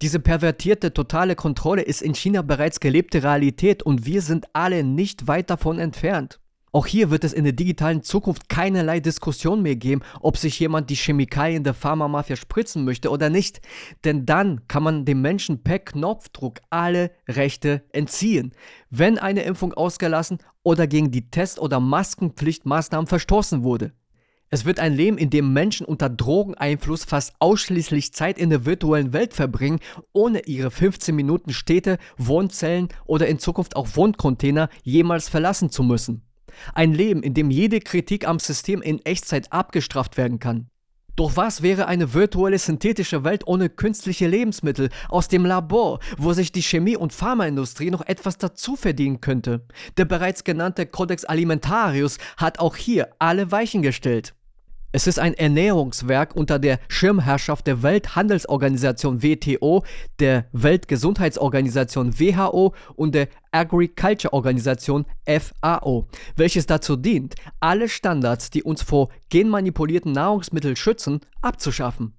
[0.00, 5.26] Diese pervertierte totale Kontrolle ist in China bereits gelebte Realität und wir sind alle nicht
[5.26, 6.38] weit davon entfernt.
[6.70, 10.90] Auch hier wird es in der digitalen Zukunft keinerlei Diskussion mehr geben, ob sich jemand
[10.90, 13.60] die Chemikalien der Pharmamafia spritzen möchte oder nicht.
[14.04, 18.52] Denn dann kann man dem Menschen per Knopfdruck alle Rechte entziehen,
[18.90, 23.92] wenn eine Impfung ausgelassen oder gegen die Test- oder Maskenpflichtmaßnahmen verstoßen wurde.
[24.50, 29.12] Es wird ein Leben, in dem Menschen unter Drogeneinfluss fast ausschließlich Zeit in der virtuellen
[29.12, 29.78] Welt verbringen,
[30.14, 36.22] ohne ihre 15 Minuten Städte, Wohnzellen oder in Zukunft auch Wohncontainer jemals verlassen zu müssen.
[36.72, 40.70] Ein Leben, in dem jede Kritik am System in Echtzeit abgestraft werden kann.
[41.14, 46.52] Doch was wäre eine virtuelle synthetische Welt ohne künstliche Lebensmittel aus dem Labor, wo sich
[46.52, 49.66] die Chemie- und Pharmaindustrie noch etwas dazu verdienen könnte?
[49.96, 54.36] Der bereits genannte Codex Alimentarius hat auch hier alle Weichen gestellt.
[54.98, 59.84] Es ist ein Ernährungswerk unter der Schirmherrschaft der Welthandelsorganisation WTO,
[60.18, 68.82] der Weltgesundheitsorganisation WHO und der Agriculture Organisation FAO, welches dazu dient, alle Standards, die uns
[68.82, 72.17] vor genmanipulierten Nahrungsmitteln schützen, abzuschaffen.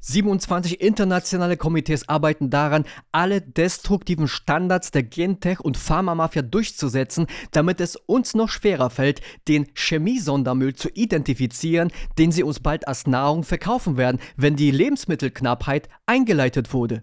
[0.00, 7.96] 27 internationale Komitees arbeiten daran, alle destruktiven Standards der Gentech- und Pharmamafia durchzusetzen, damit es
[7.96, 13.96] uns noch schwerer fällt, den Chemiesondermüll zu identifizieren, den sie uns bald als Nahrung verkaufen
[13.96, 17.02] werden, wenn die Lebensmittelknappheit eingeleitet wurde.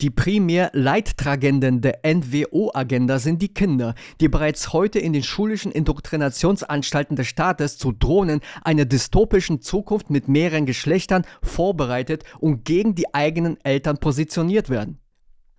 [0.00, 7.16] Die primär Leidtragenden der NWO-Agenda sind die Kinder, die bereits heute in den schulischen Indoktrinationsanstalten
[7.16, 13.56] des Staates zu Drohnen einer dystopischen Zukunft mit mehreren Geschlechtern vorbereitet und gegen die eigenen
[13.62, 14.98] Eltern positioniert werden.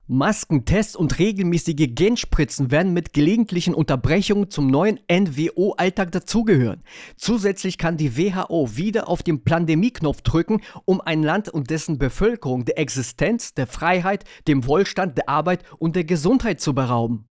[0.07, 6.83] Masken, Tests und regelmäßige Genspritzen werden mit gelegentlichen Unterbrechungen zum neuen NWO-Alltag dazugehören.
[7.17, 12.65] Zusätzlich kann die WHO wieder auf den Pandemie-Knopf drücken, um ein Land und dessen Bevölkerung
[12.65, 17.27] der Existenz, der Freiheit, dem Wohlstand, der Arbeit und der Gesundheit zu berauben.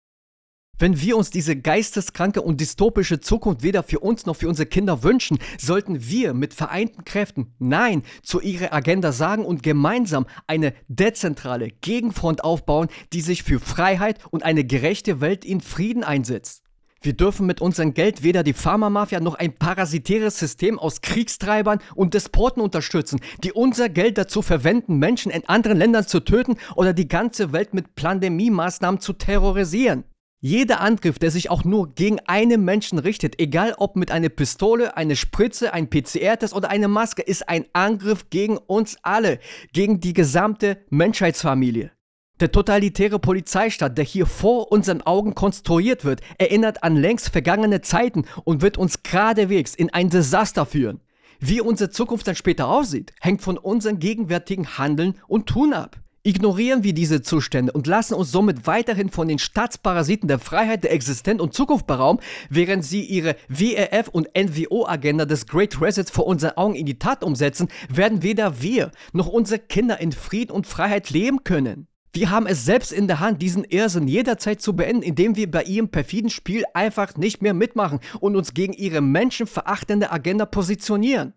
[0.83, 5.05] Wenn wir uns diese geisteskranke und dystopische Zukunft weder für uns noch für unsere Kinder
[5.05, 11.69] wünschen, sollten wir mit vereinten Kräften Nein zu ihrer Agenda sagen und gemeinsam eine dezentrale
[11.69, 16.63] Gegenfront aufbauen, die sich für Freiheit und eine gerechte Welt in Frieden einsetzt.
[17.01, 22.15] Wir dürfen mit unserem Geld weder die Pharmamafia noch ein parasitäres System aus Kriegstreibern und
[22.15, 27.09] Despoten unterstützen, die unser Geld dazu verwenden, Menschen in anderen Ländern zu töten oder die
[27.09, 30.05] ganze Welt mit Pandemie-Maßnahmen zu terrorisieren.
[30.45, 34.97] Jeder Angriff, der sich auch nur gegen einen Menschen richtet, egal ob mit einer Pistole,
[34.97, 39.39] eine Spritze, ein PCR-Test oder eine Maske, ist ein Angriff gegen uns alle,
[39.73, 41.93] gegen die gesamte Menschheitsfamilie.
[42.41, 48.25] Der totalitäre Polizeistaat, der hier vor unseren Augen konstruiert wird, erinnert an längst vergangene Zeiten
[48.43, 51.03] und wird uns geradewegs in ein Desaster führen.
[51.39, 56.01] Wie unsere Zukunft dann später aussieht, hängt von unserem gegenwärtigen Handeln und Tun ab.
[56.25, 60.93] Ignorieren wir diese Zustände und lassen uns somit weiterhin von den Staatsparasiten der Freiheit, der
[60.93, 66.57] Existenz und Zukunft berauben, während sie ihre WRF- und NWO-Agenda des Great Resets vor unseren
[66.57, 71.11] Augen in die Tat umsetzen, werden weder wir noch unsere Kinder in Frieden und Freiheit
[71.11, 71.89] leben können.
[72.13, 75.65] Wir haben es selbst in der Hand, diesen Irrsinn jederzeit zu beenden, indem wir bei
[75.65, 81.33] ihrem perfiden Spiel einfach nicht mehr mitmachen und uns gegen ihre menschenverachtende Agenda positionieren.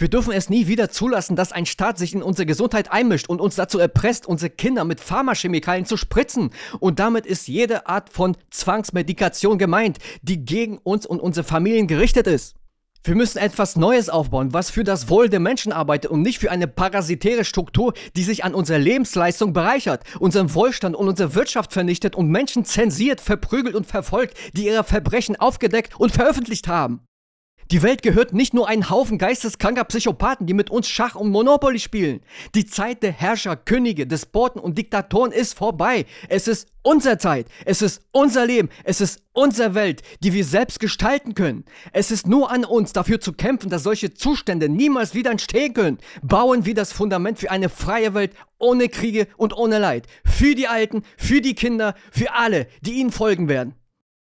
[0.00, 3.40] Wir dürfen es nie wieder zulassen, dass ein Staat sich in unsere Gesundheit einmischt und
[3.40, 6.50] uns dazu erpresst, unsere Kinder mit Pharmachemikalien zu spritzen.
[6.78, 12.28] Und damit ist jede Art von Zwangsmedikation gemeint, die gegen uns und unsere Familien gerichtet
[12.28, 12.54] ist.
[13.02, 16.52] Wir müssen etwas Neues aufbauen, was für das Wohl der Menschen arbeitet und nicht für
[16.52, 22.14] eine parasitäre Struktur, die sich an unserer Lebensleistung bereichert, unseren Wohlstand und unsere Wirtschaft vernichtet
[22.14, 27.07] und Menschen zensiert, verprügelt und verfolgt, die ihre Verbrechen aufgedeckt und veröffentlicht haben.
[27.70, 31.78] Die Welt gehört nicht nur einen Haufen geisteskranker Psychopathen, die mit uns Schach und Monopoly
[31.78, 32.20] spielen.
[32.54, 36.06] Die Zeit der Herrscher, Könige, Despoten und Diktatoren ist vorbei.
[36.30, 37.46] Es ist unsere Zeit.
[37.66, 38.70] Es ist unser Leben.
[38.84, 41.66] Es ist unsere Welt, die wir selbst gestalten können.
[41.92, 45.98] Es ist nur an uns, dafür zu kämpfen, dass solche Zustände niemals wieder entstehen können.
[46.22, 50.06] Bauen wir das Fundament für eine freie Welt ohne Kriege und ohne Leid.
[50.24, 53.74] Für die Alten, für die Kinder, für alle, die ihnen folgen werden.